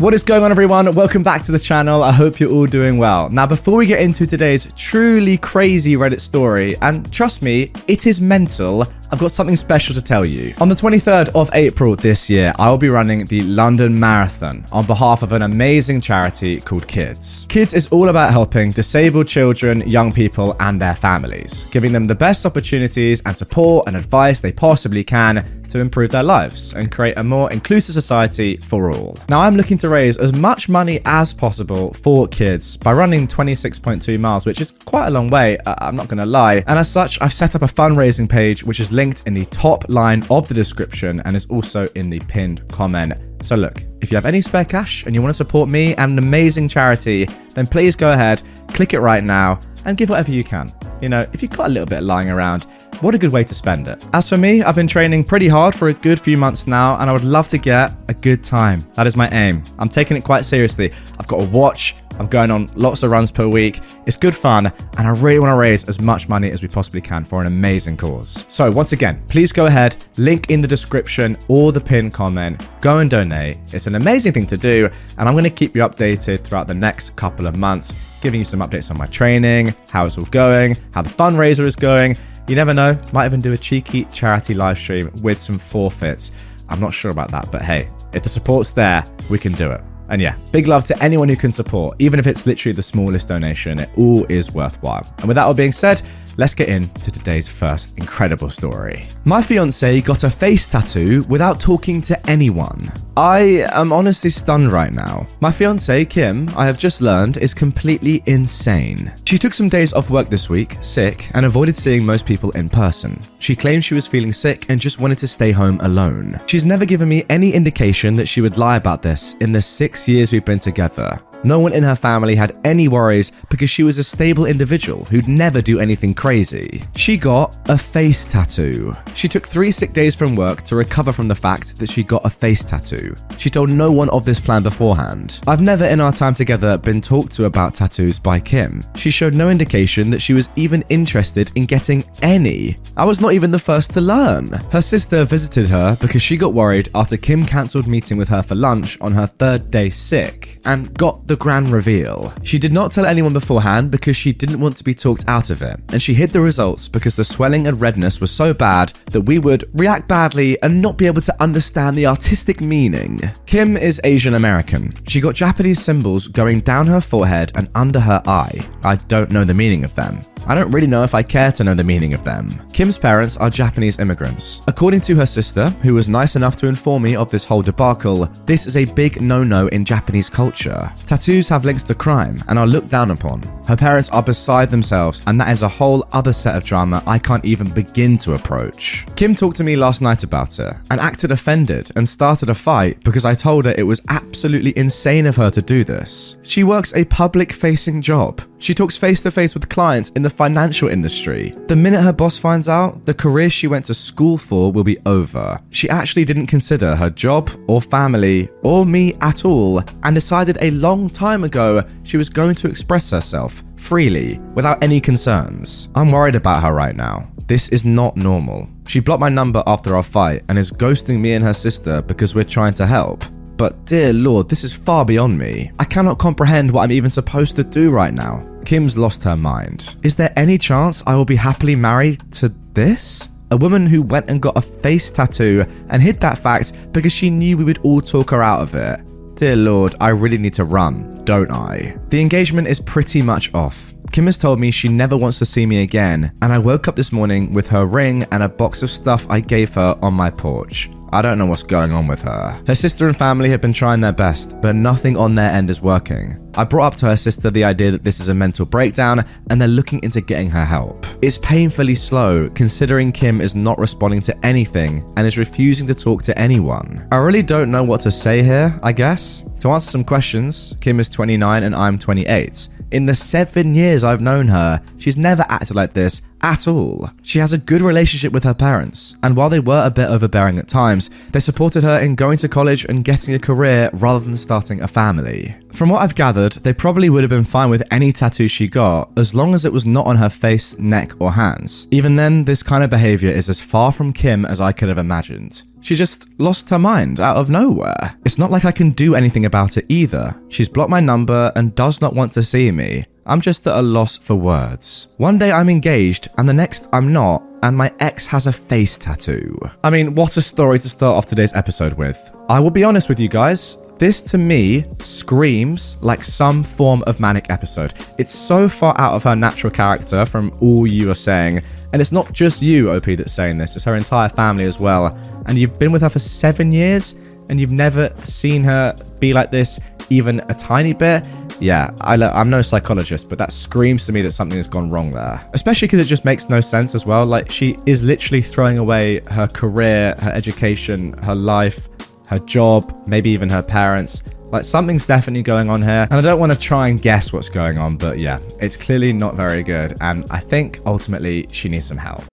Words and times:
What 0.00 0.14
is 0.14 0.22
going 0.22 0.44
on, 0.44 0.52
everyone? 0.52 0.94
Welcome 0.94 1.24
back 1.24 1.42
to 1.42 1.50
the 1.50 1.58
channel. 1.58 2.04
I 2.04 2.12
hope 2.12 2.38
you're 2.38 2.52
all 2.52 2.66
doing 2.66 2.98
well. 2.98 3.28
Now, 3.30 3.48
before 3.48 3.78
we 3.78 3.86
get 3.86 4.00
into 4.00 4.28
today's 4.28 4.72
truly 4.76 5.36
crazy 5.38 5.94
Reddit 5.96 6.20
story, 6.20 6.76
and 6.82 7.12
trust 7.12 7.42
me, 7.42 7.72
it 7.88 8.06
is 8.06 8.20
mental, 8.20 8.86
I've 9.10 9.18
got 9.18 9.32
something 9.32 9.56
special 9.56 9.96
to 9.96 10.00
tell 10.00 10.24
you. 10.24 10.54
On 10.60 10.68
the 10.68 10.76
23rd 10.76 11.30
of 11.34 11.50
April 11.52 11.96
this 11.96 12.30
year, 12.30 12.52
I 12.60 12.70
will 12.70 12.78
be 12.78 12.90
running 12.90 13.24
the 13.24 13.42
London 13.42 13.98
Marathon 13.98 14.64
on 14.70 14.86
behalf 14.86 15.24
of 15.24 15.32
an 15.32 15.42
amazing 15.42 16.00
charity 16.00 16.60
called 16.60 16.86
Kids. 16.86 17.44
Kids 17.48 17.74
is 17.74 17.88
all 17.88 18.08
about 18.08 18.30
helping 18.30 18.70
disabled 18.70 19.26
children, 19.26 19.80
young 19.80 20.12
people, 20.12 20.54
and 20.60 20.80
their 20.80 20.94
families, 20.94 21.64
giving 21.72 21.90
them 21.90 22.04
the 22.04 22.14
best 22.14 22.46
opportunities 22.46 23.20
and 23.26 23.36
support 23.36 23.88
and 23.88 23.96
advice 23.96 24.38
they 24.38 24.52
possibly 24.52 25.02
can 25.02 25.57
to 25.68 25.80
improve 25.80 26.10
their 26.10 26.22
lives 26.22 26.74
and 26.74 26.90
create 26.90 27.18
a 27.18 27.24
more 27.24 27.50
inclusive 27.52 27.92
society 27.92 28.56
for 28.56 28.90
all. 28.90 29.16
Now, 29.28 29.40
I'm 29.40 29.56
looking 29.56 29.78
to 29.78 29.88
raise 29.88 30.16
as 30.18 30.32
much 30.32 30.68
money 30.68 31.00
as 31.04 31.32
possible 31.34 31.92
for 31.94 32.26
kids 32.28 32.76
by 32.76 32.92
running 32.92 33.26
26.2 33.26 34.18
miles, 34.18 34.46
which 34.46 34.60
is 34.60 34.72
quite 34.84 35.06
a 35.06 35.10
long 35.10 35.28
way, 35.28 35.58
uh, 35.58 35.74
I'm 35.78 35.96
not 35.96 36.08
going 36.08 36.20
to 36.20 36.26
lie. 36.26 36.64
And 36.66 36.78
as 36.78 36.90
such, 36.90 37.20
I've 37.20 37.34
set 37.34 37.54
up 37.54 37.62
a 37.62 37.66
fundraising 37.66 38.28
page 38.28 38.64
which 38.64 38.80
is 38.80 38.92
linked 38.92 39.26
in 39.26 39.34
the 39.34 39.44
top 39.46 39.88
line 39.88 40.24
of 40.30 40.48
the 40.48 40.54
description 40.54 41.20
and 41.24 41.36
is 41.36 41.46
also 41.46 41.86
in 41.94 42.10
the 42.10 42.20
pinned 42.20 42.66
comment. 42.68 43.14
So, 43.42 43.56
look, 43.56 43.82
if 44.00 44.10
you 44.10 44.16
have 44.16 44.26
any 44.26 44.40
spare 44.40 44.64
cash 44.64 45.04
and 45.06 45.14
you 45.14 45.22
want 45.22 45.30
to 45.30 45.36
support 45.36 45.68
me 45.68 45.94
and 45.96 46.12
an 46.12 46.18
amazing 46.18 46.68
charity, 46.68 47.26
then 47.54 47.66
please 47.66 47.96
go 47.96 48.12
ahead, 48.12 48.42
click 48.68 48.94
it 48.94 49.00
right 49.00 49.24
now, 49.24 49.60
and 49.84 49.96
give 49.96 50.10
whatever 50.10 50.30
you 50.30 50.44
can. 50.44 50.70
You 51.00 51.08
know, 51.08 51.26
if 51.32 51.42
you've 51.42 51.50
got 51.50 51.66
a 51.66 51.68
little 51.68 51.86
bit 51.86 52.02
lying 52.02 52.30
around, 52.30 52.64
what 53.00 53.14
a 53.14 53.18
good 53.18 53.32
way 53.32 53.44
to 53.44 53.54
spend 53.54 53.86
it. 53.86 54.04
As 54.12 54.28
for 54.28 54.36
me, 54.36 54.62
I've 54.62 54.74
been 54.74 54.88
training 54.88 55.22
pretty 55.22 55.46
hard 55.46 55.74
for 55.74 55.88
a 55.88 55.94
good 55.94 56.20
few 56.20 56.36
months 56.36 56.66
now, 56.66 56.98
and 56.98 57.08
I 57.08 57.12
would 57.12 57.24
love 57.24 57.48
to 57.48 57.58
get 57.58 57.94
a 58.08 58.14
good 58.14 58.42
time. 58.42 58.80
That 58.94 59.06
is 59.06 59.16
my 59.16 59.28
aim. 59.30 59.62
I'm 59.78 59.88
taking 59.88 60.16
it 60.16 60.24
quite 60.24 60.44
seriously. 60.44 60.92
I've 61.18 61.28
got 61.28 61.40
a 61.40 61.48
watch, 61.48 61.94
I'm 62.18 62.26
going 62.26 62.50
on 62.50 62.68
lots 62.74 63.04
of 63.04 63.12
runs 63.12 63.30
per 63.30 63.46
week. 63.46 63.80
It's 64.06 64.16
good 64.16 64.34
fun, 64.34 64.66
and 64.66 65.06
I 65.06 65.10
really 65.10 65.38
want 65.38 65.52
to 65.52 65.56
raise 65.56 65.88
as 65.88 66.00
much 66.00 66.28
money 66.28 66.50
as 66.50 66.62
we 66.62 66.68
possibly 66.68 67.00
can 67.00 67.24
for 67.24 67.40
an 67.40 67.46
amazing 67.46 67.96
cause. 67.96 68.44
So, 68.48 68.70
once 68.70 68.92
again, 68.92 69.22
please 69.28 69.52
go 69.52 69.66
ahead, 69.66 70.04
link 70.16 70.50
in 70.50 70.60
the 70.60 70.68
description 70.68 71.38
or 71.46 71.70
the 71.70 71.80
pinned 71.80 72.12
comment, 72.12 72.68
go 72.80 72.98
and 72.98 73.08
donate. 73.08 73.58
It's 73.72 73.86
an 73.88 73.96
amazing 73.96 74.32
thing 74.32 74.46
to 74.46 74.56
do, 74.56 74.88
and 75.18 75.28
I'm 75.28 75.34
going 75.34 75.44
to 75.44 75.50
keep 75.50 75.74
you 75.74 75.82
updated 75.82 76.44
throughout 76.44 76.68
the 76.68 76.74
next 76.74 77.16
couple 77.16 77.46
of 77.46 77.56
months, 77.56 77.92
giving 78.20 78.38
you 78.38 78.44
some 78.44 78.60
updates 78.60 78.90
on 78.90 78.98
my 78.98 79.06
training, 79.06 79.74
how 79.90 80.06
it's 80.06 80.16
all 80.16 80.24
going, 80.26 80.76
how 80.92 81.02
the 81.02 81.10
fundraiser 81.10 81.66
is 81.66 81.74
going. 81.74 82.16
You 82.46 82.54
never 82.54 82.72
know, 82.72 82.98
might 83.12 83.26
even 83.26 83.40
do 83.40 83.52
a 83.52 83.56
cheeky 83.56 84.04
charity 84.04 84.54
live 84.54 84.78
stream 84.78 85.10
with 85.22 85.40
some 85.40 85.58
forfeits. 85.58 86.30
I'm 86.68 86.80
not 86.80 86.94
sure 86.94 87.10
about 87.10 87.30
that, 87.30 87.50
but 87.50 87.62
hey, 87.62 87.90
if 88.12 88.22
the 88.22 88.28
support's 88.28 88.72
there, 88.72 89.04
we 89.28 89.38
can 89.38 89.52
do 89.52 89.70
it. 89.70 89.80
And 90.10 90.22
yeah, 90.22 90.36
big 90.52 90.66
love 90.66 90.86
to 90.86 91.02
anyone 91.02 91.28
who 91.28 91.36
can 91.36 91.52
support, 91.52 91.96
even 91.98 92.18
if 92.18 92.26
it's 92.26 92.46
literally 92.46 92.74
the 92.74 92.82
smallest 92.82 93.28
donation, 93.28 93.78
it 93.78 93.90
all 93.96 94.24
is 94.30 94.52
worthwhile. 94.52 95.06
And 95.18 95.28
with 95.28 95.34
that 95.34 95.44
all 95.44 95.54
being 95.54 95.72
said, 95.72 96.00
let's 96.38 96.54
get 96.54 96.68
into 96.68 97.10
today's 97.10 97.46
first 97.46 97.96
incredible 97.98 98.48
story. 98.48 99.06
My 99.24 99.42
fiance 99.42 100.00
got 100.00 100.24
a 100.24 100.30
face 100.30 100.66
tattoo 100.66 101.24
without 101.28 101.60
talking 101.60 102.00
to 102.02 102.30
anyone. 102.30 102.90
I 103.18 103.66
am 103.72 103.92
honestly 103.92 104.30
stunned 104.30 104.70
right 104.70 104.92
now. 104.92 105.26
My 105.40 105.50
fiance, 105.50 106.04
Kim, 106.04 106.48
I 106.56 106.66
have 106.66 106.78
just 106.78 107.02
learned, 107.02 107.38
is 107.38 107.52
completely 107.52 108.22
insane. 108.26 109.12
She 109.24 109.36
took 109.36 109.52
some 109.52 109.68
days 109.68 109.92
off 109.92 110.08
work 110.08 110.28
this 110.28 110.48
week, 110.48 110.76
sick, 110.82 111.28
and 111.34 111.44
avoided 111.44 111.76
seeing 111.76 112.06
most 112.06 112.24
people 112.24 112.52
in 112.52 112.68
person. 112.68 113.20
She 113.40 113.56
claimed 113.56 113.84
she 113.84 113.94
was 113.94 114.06
feeling 114.06 114.32
sick 114.32 114.70
and 114.70 114.80
just 114.80 115.00
wanted 115.00 115.18
to 115.18 115.26
stay 115.26 115.50
home 115.50 115.80
alone. 115.80 116.40
She's 116.46 116.64
never 116.64 116.84
given 116.84 117.08
me 117.08 117.24
any 117.28 117.52
indication 117.52 118.14
that 118.14 118.28
she 118.28 118.40
would 118.40 118.56
lie 118.56 118.76
about 118.76 119.02
this 119.02 119.34
in 119.40 119.50
the 119.50 119.62
six 119.62 120.06
years 120.06 120.30
we've 120.30 120.44
been 120.44 120.60
together. 120.60 121.20
No 121.44 121.60
one 121.60 121.72
in 121.72 121.84
her 121.84 121.94
family 121.94 122.34
had 122.34 122.56
any 122.64 122.88
worries 122.88 123.30
because 123.48 123.70
she 123.70 123.84
was 123.84 123.98
a 123.98 124.04
stable 124.04 124.46
individual 124.46 125.04
who'd 125.04 125.28
never 125.28 125.60
do 125.60 125.78
anything 125.78 126.12
crazy. 126.12 126.82
She 126.96 127.16
got 127.16 127.56
a 127.68 127.78
face 127.78 128.24
tattoo. 128.24 128.92
She 129.14 129.28
took 129.28 129.46
three 129.46 129.70
sick 129.70 129.92
days 129.92 130.16
from 130.16 130.34
work 130.34 130.62
to 130.62 130.74
recover 130.74 131.12
from 131.12 131.28
the 131.28 131.36
fact 131.36 131.78
that 131.78 131.90
she 131.90 132.02
got 132.02 132.24
a 132.24 132.30
face 132.30 132.64
tattoo. 132.64 133.07
She 133.38 133.50
told 133.50 133.70
no 133.70 133.90
one 133.92 134.08
of 134.10 134.24
this 134.24 134.40
plan 134.40 134.62
beforehand. 134.62 135.40
I've 135.46 135.60
never 135.60 135.84
in 135.84 136.00
our 136.00 136.12
time 136.12 136.34
together 136.34 136.76
been 136.76 137.00
talked 137.00 137.32
to 137.34 137.44
about 137.44 137.74
tattoos 137.74 138.18
by 138.18 138.40
Kim. 138.40 138.82
She 138.96 139.10
showed 139.10 139.34
no 139.34 139.50
indication 139.50 140.10
that 140.10 140.20
she 140.20 140.34
was 140.34 140.48
even 140.56 140.84
interested 140.88 141.50
in 141.54 141.64
getting 141.66 142.04
any. 142.22 142.78
I 142.96 143.04
was 143.04 143.20
not 143.20 143.32
even 143.32 143.50
the 143.50 143.58
first 143.58 143.92
to 143.94 144.00
learn. 144.00 144.48
Her 144.72 144.80
sister 144.80 145.24
visited 145.24 145.68
her 145.68 145.96
because 146.00 146.22
she 146.22 146.36
got 146.36 146.54
worried 146.54 146.88
after 146.94 147.16
Kim 147.16 147.44
cancelled 147.44 147.86
meeting 147.86 148.16
with 148.18 148.28
her 148.28 148.42
for 148.42 148.54
lunch 148.54 148.98
on 149.00 149.12
her 149.12 149.26
third 149.26 149.70
day 149.70 149.90
sick 149.90 150.60
and 150.64 150.92
got 150.98 151.26
the 151.26 151.36
grand 151.36 151.70
reveal. 151.70 152.32
She 152.42 152.58
did 152.58 152.72
not 152.72 152.92
tell 152.92 153.06
anyone 153.06 153.32
beforehand 153.32 153.90
because 153.90 154.16
she 154.16 154.32
didn't 154.32 154.60
want 154.60 154.76
to 154.76 154.84
be 154.84 154.94
talked 154.94 155.24
out 155.28 155.50
of 155.50 155.62
it, 155.62 155.80
and 155.88 156.02
she 156.02 156.14
hid 156.14 156.30
the 156.30 156.40
results 156.40 156.88
because 156.88 157.16
the 157.16 157.24
swelling 157.24 157.66
and 157.66 157.80
redness 157.80 158.20
was 158.20 158.30
so 158.30 158.52
bad 158.52 158.92
that 159.06 159.22
we 159.22 159.38
would 159.38 159.68
react 159.72 160.08
badly 160.08 160.60
and 160.62 160.82
not 160.82 160.98
be 160.98 161.06
able 161.06 161.22
to 161.22 161.42
understand 161.42 161.96
the 161.96 162.06
artistic 162.06 162.60
meaning. 162.60 162.97
Kim 163.46 163.76
is 163.76 164.00
Asian 164.04 164.34
American. 164.34 164.92
She 165.06 165.20
got 165.20 165.34
Japanese 165.34 165.80
symbols 165.82 166.26
going 166.26 166.60
down 166.60 166.86
her 166.86 167.00
forehead 167.00 167.52
and 167.54 167.70
under 167.74 168.00
her 168.00 168.22
eye. 168.26 168.60
I 168.84 168.96
don't 168.96 169.30
know 169.30 169.44
the 169.44 169.54
meaning 169.54 169.84
of 169.84 169.94
them. 169.94 170.20
I 170.46 170.54
don't 170.54 170.70
really 170.70 170.86
know 170.86 171.02
if 171.02 171.14
I 171.14 171.22
care 171.22 171.52
to 171.52 171.64
know 171.64 171.74
the 171.74 171.84
meaning 171.84 172.14
of 172.14 172.24
them. 172.24 172.48
Kim's 172.72 172.96
parents 172.96 173.36
are 173.36 173.50
Japanese 173.50 173.98
immigrants. 173.98 174.60
According 174.66 175.02
to 175.02 175.14
her 175.16 175.26
sister, 175.26 175.68
who 175.82 175.94
was 175.94 176.08
nice 176.08 176.36
enough 176.36 176.56
to 176.56 176.68
inform 176.68 177.02
me 177.02 177.16
of 177.16 177.30
this 177.30 177.44
whole 177.44 177.62
debacle, 177.62 178.26
this 178.46 178.66
is 178.66 178.76
a 178.76 178.84
big 178.84 179.20
no 179.20 179.42
no 179.42 179.66
in 179.68 179.84
Japanese 179.84 180.30
culture. 180.30 180.90
Tattoos 181.06 181.48
have 181.48 181.64
links 181.64 181.84
to 181.84 181.94
crime 181.94 182.38
and 182.48 182.58
are 182.58 182.66
looked 182.66 182.88
down 182.88 183.10
upon. 183.10 183.42
Her 183.66 183.76
parents 183.76 184.08
are 184.10 184.22
beside 184.22 184.70
themselves, 184.70 185.20
and 185.26 185.38
that 185.40 185.50
is 185.50 185.62
a 185.62 185.68
whole 185.68 186.06
other 186.12 186.32
set 186.32 186.56
of 186.56 186.64
drama 186.64 187.02
I 187.06 187.18
can't 187.18 187.44
even 187.44 187.68
begin 187.68 188.16
to 188.18 188.34
approach. 188.34 189.04
Kim 189.16 189.34
talked 189.34 189.58
to 189.58 189.64
me 189.64 189.76
last 189.76 190.00
night 190.00 190.24
about 190.24 190.58
it 190.58 190.74
and 190.90 191.00
acted 191.00 191.30
offended 191.30 191.90
and 191.96 192.08
started 192.08 192.48
a 192.48 192.54
fight 192.54 192.87
because 192.94 193.24
I 193.24 193.34
told 193.34 193.64
her 193.64 193.74
it 193.76 193.86
was 193.86 194.02
absolutely 194.08 194.76
insane 194.76 195.26
of 195.26 195.36
her 195.36 195.50
to 195.50 195.62
do 195.62 195.84
this. 195.84 196.36
She 196.42 196.64
works 196.64 196.94
a 196.94 197.04
public 197.04 197.52
facing 197.52 198.02
job. 198.02 198.42
She 198.58 198.74
talks 198.74 198.96
face 198.96 199.20
to 199.22 199.30
face 199.30 199.54
with 199.54 199.68
clients 199.68 200.10
in 200.10 200.22
the 200.22 200.30
financial 200.30 200.88
industry. 200.88 201.54
The 201.68 201.76
minute 201.76 202.02
her 202.02 202.12
boss 202.12 202.38
finds 202.38 202.68
out, 202.68 203.06
the 203.06 203.14
career 203.14 203.48
she 203.50 203.68
went 203.68 203.84
to 203.86 203.94
school 203.94 204.36
for 204.36 204.72
will 204.72 204.84
be 204.84 204.98
over. 205.06 205.60
She 205.70 205.88
actually 205.88 206.24
didn't 206.24 206.46
consider 206.46 206.96
her 206.96 207.10
job 207.10 207.50
or 207.68 207.80
family 207.80 208.48
or 208.62 208.84
me 208.84 209.14
at 209.20 209.44
all 209.44 209.82
and 210.02 210.14
decided 210.14 210.58
a 210.60 210.72
long 210.72 211.08
time 211.08 211.44
ago 211.44 211.82
she 212.04 212.16
was 212.16 212.28
going 212.28 212.54
to 212.56 212.68
express 212.68 213.10
herself 213.10 213.62
freely 213.76 214.38
without 214.54 214.82
any 214.82 215.00
concerns. 215.00 215.88
I'm 215.94 216.10
worried 216.12 216.34
about 216.34 216.62
her 216.62 216.72
right 216.72 216.96
now. 216.96 217.30
This 217.46 217.70
is 217.70 217.84
not 217.84 218.16
normal. 218.16 218.68
She 218.88 219.00
blocked 219.00 219.20
my 219.20 219.28
number 219.28 219.62
after 219.66 219.94
our 219.94 220.02
fight 220.02 220.44
and 220.48 220.58
is 220.58 220.72
ghosting 220.72 221.20
me 221.20 221.34
and 221.34 221.44
her 221.44 221.52
sister 221.52 222.00
because 222.00 222.34
we're 222.34 222.44
trying 222.44 222.72
to 222.74 222.86
help. 222.86 223.22
But 223.58 223.84
dear 223.84 224.14
lord, 224.14 224.48
this 224.48 224.64
is 224.64 224.72
far 224.72 225.04
beyond 225.04 225.38
me. 225.38 225.70
I 225.78 225.84
cannot 225.84 226.18
comprehend 226.18 226.70
what 226.70 226.84
I'm 226.84 226.92
even 226.92 227.10
supposed 227.10 227.54
to 227.56 227.64
do 227.64 227.90
right 227.90 228.14
now. 228.14 228.48
Kim's 228.64 228.96
lost 228.96 229.24
her 229.24 229.36
mind. 229.36 229.94
Is 230.02 230.16
there 230.16 230.32
any 230.36 230.56
chance 230.56 231.02
I 231.06 231.16
will 231.16 231.26
be 231.26 231.36
happily 231.36 231.76
married 231.76 232.32
to 232.32 232.48
this? 232.72 233.28
A 233.50 233.58
woman 233.58 233.86
who 233.86 234.00
went 234.00 234.30
and 234.30 234.40
got 234.40 234.56
a 234.56 234.62
face 234.62 235.10
tattoo 235.10 235.66
and 235.90 236.00
hid 236.00 236.18
that 236.20 236.38
fact 236.38 236.72
because 236.92 237.12
she 237.12 237.28
knew 237.28 237.58
we 237.58 237.64
would 237.64 237.80
all 237.82 238.00
talk 238.00 238.30
her 238.30 238.42
out 238.42 238.62
of 238.62 238.74
it. 238.74 239.00
Dear 239.34 239.56
lord, 239.56 239.96
I 240.00 240.08
really 240.08 240.38
need 240.38 240.54
to 240.54 240.64
run, 240.64 241.22
don't 241.24 241.52
I? 241.52 241.98
The 242.08 242.22
engagement 242.22 242.68
is 242.68 242.80
pretty 242.80 243.20
much 243.20 243.52
off. 243.52 243.92
Kim 244.12 244.26
has 244.26 244.38
told 244.38 244.58
me 244.58 244.70
she 244.70 244.88
never 244.88 245.16
wants 245.16 245.38
to 245.38 245.44
see 245.44 245.66
me 245.66 245.82
again, 245.82 246.32
and 246.42 246.52
I 246.52 246.58
woke 246.58 246.88
up 246.88 246.96
this 246.96 247.12
morning 247.12 247.52
with 247.52 247.66
her 247.68 247.84
ring 247.84 248.24
and 248.32 248.42
a 248.42 248.48
box 248.48 248.82
of 248.82 248.90
stuff 248.90 249.26
I 249.28 249.40
gave 249.40 249.74
her 249.74 249.98
on 250.02 250.14
my 250.14 250.30
porch. 250.30 250.90
I 251.10 251.22
don't 251.22 251.38
know 251.38 251.46
what's 251.46 251.62
going 251.62 251.92
on 251.92 252.06
with 252.06 252.20
her. 252.22 252.60
Her 252.66 252.74
sister 252.74 253.08
and 253.08 253.16
family 253.16 253.48
have 253.50 253.62
been 253.62 253.72
trying 253.72 254.00
their 254.00 254.12
best, 254.12 254.60
but 254.60 254.74
nothing 254.74 255.16
on 255.16 255.34
their 255.34 255.50
end 255.50 255.70
is 255.70 255.80
working. 255.80 256.36
I 256.54 256.64
brought 256.64 256.92
up 256.92 256.96
to 256.96 257.06
her 257.06 257.16
sister 257.16 257.50
the 257.50 257.64
idea 257.64 257.90
that 257.92 258.04
this 258.04 258.20
is 258.20 258.28
a 258.28 258.34
mental 258.34 258.66
breakdown 258.66 259.24
and 259.48 259.60
they're 259.60 259.68
looking 259.68 260.02
into 260.02 260.20
getting 260.20 260.50
her 260.50 260.64
help. 260.64 261.06
It's 261.22 261.38
painfully 261.38 261.94
slow, 261.94 262.50
considering 262.50 263.12
Kim 263.12 263.40
is 263.40 263.54
not 263.54 263.78
responding 263.78 264.20
to 264.22 264.46
anything 264.46 265.10
and 265.16 265.26
is 265.26 265.38
refusing 265.38 265.86
to 265.86 265.94
talk 265.94 266.22
to 266.24 266.38
anyone. 266.38 267.08
I 267.10 267.16
really 267.16 267.42
don't 267.42 267.70
know 267.70 267.84
what 267.84 268.02
to 268.02 268.10
say 268.10 268.42
here, 268.42 268.78
I 268.82 268.92
guess. 268.92 269.44
To 269.60 269.70
answer 269.70 269.90
some 269.90 270.04
questions, 270.04 270.74
Kim 270.80 271.00
is 271.00 271.08
29 271.08 271.62
and 271.62 271.74
I'm 271.74 271.98
28. 271.98 272.68
In 272.90 273.04
the 273.04 273.14
seven 273.14 273.74
years 273.74 274.02
I've 274.02 274.22
known 274.22 274.48
her, 274.48 274.82
she's 274.96 275.18
never 275.18 275.44
acted 275.50 275.76
like 275.76 275.92
this 275.92 276.22
at 276.40 276.66
all. 276.66 277.10
She 277.22 277.38
has 277.38 277.52
a 277.52 277.58
good 277.58 277.82
relationship 277.82 278.32
with 278.32 278.44
her 278.44 278.54
parents, 278.54 279.14
and 279.22 279.36
while 279.36 279.50
they 279.50 279.60
were 279.60 279.84
a 279.84 279.90
bit 279.90 280.08
overbearing 280.08 280.58
at 280.58 280.68
times, 280.68 281.10
they 281.32 281.40
supported 281.40 281.82
her 281.82 281.98
in 281.98 282.14
going 282.14 282.38
to 282.38 282.48
college 282.48 282.86
and 282.86 283.04
getting 283.04 283.34
a 283.34 283.38
career 283.38 283.90
rather 283.92 284.24
than 284.24 284.38
starting 284.38 284.80
a 284.80 284.88
family. 284.88 285.54
From 285.72 285.90
what 285.90 286.00
I've 286.00 286.14
gathered, 286.14 286.52
they 286.52 286.72
probably 286.72 287.10
would 287.10 287.22
have 287.22 287.30
been 287.30 287.44
fine 287.44 287.68
with 287.68 287.82
any 287.90 288.10
tattoo 288.10 288.48
she 288.48 288.68
got 288.68 289.12
as 289.18 289.34
long 289.34 289.54
as 289.54 289.66
it 289.66 289.72
was 289.72 289.84
not 289.84 290.06
on 290.06 290.16
her 290.16 290.30
face, 290.30 290.78
neck, 290.78 291.12
or 291.20 291.32
hands. 291.32 291.86
Even 291.90 292.16
then, 292.16 292.44
this 292.44 292.62
kind 292.62 292.82
of 292.82 292.88
behavior 292.88 293.30
is 293.30 293.50
as 293.50 293.60
far 293.60 293.92
from 293.92 294.14
Kim 294.14 294.46
as 294.46 294.62
I 294.62 294.72
could 294.72 294.88
have 294.88 294.98
imagined. 294.98 295.62
She 295.88 295.96
just 295.96 296.28
lost 296.38 296.68
her 296.68 296.78
mind 296.78 297.18
out 297.18 297.38
of 297.38 297.48
nowhere. 297.48 298.14
It's 298.26 298.36
not 298.36 298.50
like 298.50 298.66
I 298.66 298.72
can 298.72 298.90
do 298.90 299.14
anything 299.14 299.46
about 299.46 299.78
it 299.78 299.86
either. 299.88 300.38
She's 300.50 300.68
blocked 300.68 300.90
my 300.90 301.00
number 301.00 301.50
and 301.56 301.74
does 301.74 302.02
not 302.02 302.14
want 302.14 302.30
to 302.32 302.42
see 302.42 302.70
me. 302.70 303.04
I'm 303.24 303.40
just 303.40 303.66
at 303.66 303.74
a 303.74 303.80
loss 303.80 304.14
for 304.14 304.34
words. 304.34 305.08
One 305.16 305.38
day 305.38 305.50
I'm 305.50 305.70
engaged, 305.70 306.28
and 306.36 306.46
the 306.46 306.52
next 306.52 306.88
I'm 306.92 307.10
not, 307.10 307.42
and 307.62 307.74
my 307.74 307.90
ex 308.00 308.26
has 308.26 308.46
a 308.46 308.52
face 308.52 308.98
tattoo. 308.98 309.58
I 309.82 309.88
mean, 309.88 310.14
what 310.14 310.36
a 310.36 310.42
story 310.42 310.78
to 310.78 310.88
start 310.90 311.16
off 311.16 311.24
today's 311.24 311.54
episode 311.54 311.94
with. 311.94 312.18
I 312.50 312.60
will 312.60 312.70
be 312.70 312.84
honest 312.84 313.08
with 313.08 313.18
you 313.18 313.30
guys, 313.30 313.78
this 313.96 314.20
to 314.22 314.36
me 314.36 314.84
screams 314.98 315.96
like 316.02 316.22
some 316.22 316.64
form 316.64 317.02
of 317.06 317.18
manic 317.18 317.48
episode. 317.48 317.94
It's 318.18 318.34
so 318.34 318.68
far 318.68 318.94
out 319.00 319.14
of 319.14 319.24
her 319.24 319.34
natural 319.34 319.72
character 319.72 320.26
from 320.26 320.54
all 320.60 320.86
you 320.86 321.10
are 321.10 321.14
saying. 321.14 321.62
And 321.92 322.02
it's 322.02 322.12
not 322.12 322.32
just 322.32 322.62
you, 322.62 322.90
OP, 322.90 323.04
that's 323.04 323.32
saying 323.32 323.58
this, 323.58 323.76
it's 323.76 323.84
her 323.84 323.96
entire 323.96 324.28
family 324.28 324.64
as 324.64 324.78
well. 324.78 325.06
And 325.46 325.58
you've 325.58 325.78
been 325.78 325.92
with 325.92 326.02
her 326.02 326.10
for 326.10 326.18
seven 326.18 326.72
years 326.72 327.14
and 327.48 327.58
you've 327.58 327.70
never 327.70 328.14
seen 328.24 328.62
her 328.64 328.94
be 329.20 329.32
like 329.32 329.50
this 329.50 329.80
even 330.10 330.40
a 330.48 330.54
tiny 330.54 330.92
bit. 330.92 331.26
Yeah, 331.60 331.90
I 332.00 332.14
am 332.14 332.50
no 332.50 332.62
psychologist, 332.62 333.28
but 333.28 333.38
that 333.38 333.52
screams 333.52 334.06
to 334.06 334.12
me 334.12 334.22
that 334.22 334.32
something 334.32 334.56
has 334.56 334.68
gone 334.68 334.90
wrong 334.90 335.12
there. 335.12 335.44
Especially 335.54 335.88
because 335.88 336.00
it 336.00 336.04
just 336.04 336.24
makes 336.24 336.48
no 336.48 336.60
sense 336.60 336.94
as 336.94 337.04
well. 337.04 337.24
Like, 337.24 337.50
she 337.50 337.76
is 337.84 338.02
literally 338.02 338.42
throwing 338.42 338.78
away 338.78 339.20
her 339.30 339.48
career, 339.48 340.14
her 340.18 340.30
education, 340.30 341.14
her 341.14 341.34
life 341.34 341.88
her 342.28 342.38
job, 342.40 342.94
maybe 343.06 343.30
even 343.30 343.48
her 343.48 343.62
parents. 343.62 344.22
Like 344.50 344.64
something's 344.64 345.04
definitely 345.04 345.42
going 345.42 345.68
on 345.68 345.82
here, 345.82 346.06
and 346.10 346.14
I 346.14 346.20
don't 346.20 346.40
want 346.40 346.52
to 346.52 346.58
try 346.58 346.88
and 346.88 347.00
guess 347.00 347.32
what's 347.32 347.48
going 347.48 347.78
on, 347.78 347.96
but 347.96 348.18
yeah, 348.18 348.38
it's 348.60 348.76
clearly 348.76 349.12
not 349.12 349.34
very 349.34 349.62
good, 349.62 349.94
and 350.00 350.24
I 350.30 350.40
think 350.40 350.80
ultimately 350.86 351.46
she 351.52 351.68
needs 351.68 351.86
some 351.86 351.98
help. 351.98 352.24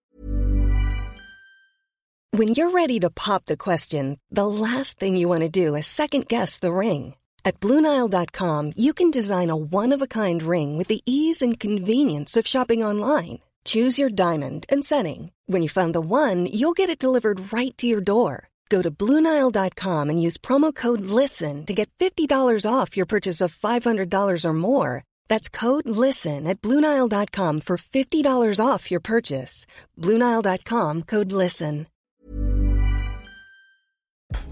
When 2.31 2.50
you're 2.50 2.71
ready 2.71 3.00
to 3.00 3.09
pop 3.09 3.45
the 3.45 3.56
question, 3.56 4.19
the 4.29 4.47
last 4.47 5.00
thing 5.00 5.15
you 5.15 5.29
want 5.29 5.41
to 5.41 5.50
do 5.50 5.75
is 5.75 5.88
second 5.88 6.27
guess 6.27 6.59
the 6.59 6.73
ring. 6.73 7.15
At 7.45 7.59
Bluenile.com, 7.59 8.73
you 8.75 8.94
can 8.94 9.12
design 9.12 9.50
a 9.50 9.56
one 9.56 9.94
of 9.94 10.01
a 10.01 10.07
kind 10.07 10.44
ring 10.44 10.77
with 10.77 10.88
the 10.88 11.01
ease 11.06 11.41
and 11.41 11.59
convenience 11.59 12.35
of 12.35 12.47
shopping 12.47 12.83
online. 12.83 13.39
Choose 13.63 13.97
your 13.97 14.09
diamond 14.09 14.65
and 14.67 14.83
setting. 14.83 15.31
When 15.45 15.62
you 15.62 15.69
find 15.69 15.95
the 15.95 16.01
one, 16.01 16.45
you'll 16.51 16.73
get 16.73 16.89
it 16.89 17.00
delivered 17.00 17.53
right 17.53 17.75
to 17.77 17.88
your 17.88 18.01
door. 18.01 18.50
Go 18.75 18.81
to 18.81 18.92
Bluenile.com 18.92 20.10
and 20.10 20.22
use 20.22 20.36
promo 20.36 20.75
code 20.75 21.00
LISTEN 21.19 21.66
to 21.66 21.74
get 21.74 21.89
$50 21.98 22.69
off 22.69 22.98
your 22.98 23.06
purchase 23.06 23.39
of 23.39 23.56
$500 23.56 24.44
or 24.44 24.54
more. 24.54 25.04
That's 25.30 25.48
code 25.48 25.88
LISTEN 25.88 26.45
at 26.45 26.62
Bluenile.com 26.62 27.62
for 27.62 27.77
$50 27.77 28.60
off 28.60 28.92
your 28.92 29.00
purchase. 29.00 29.66
Bluenile.com 29.98 31.04
code 31.04 31.31
LISTEN. 31.31 31.88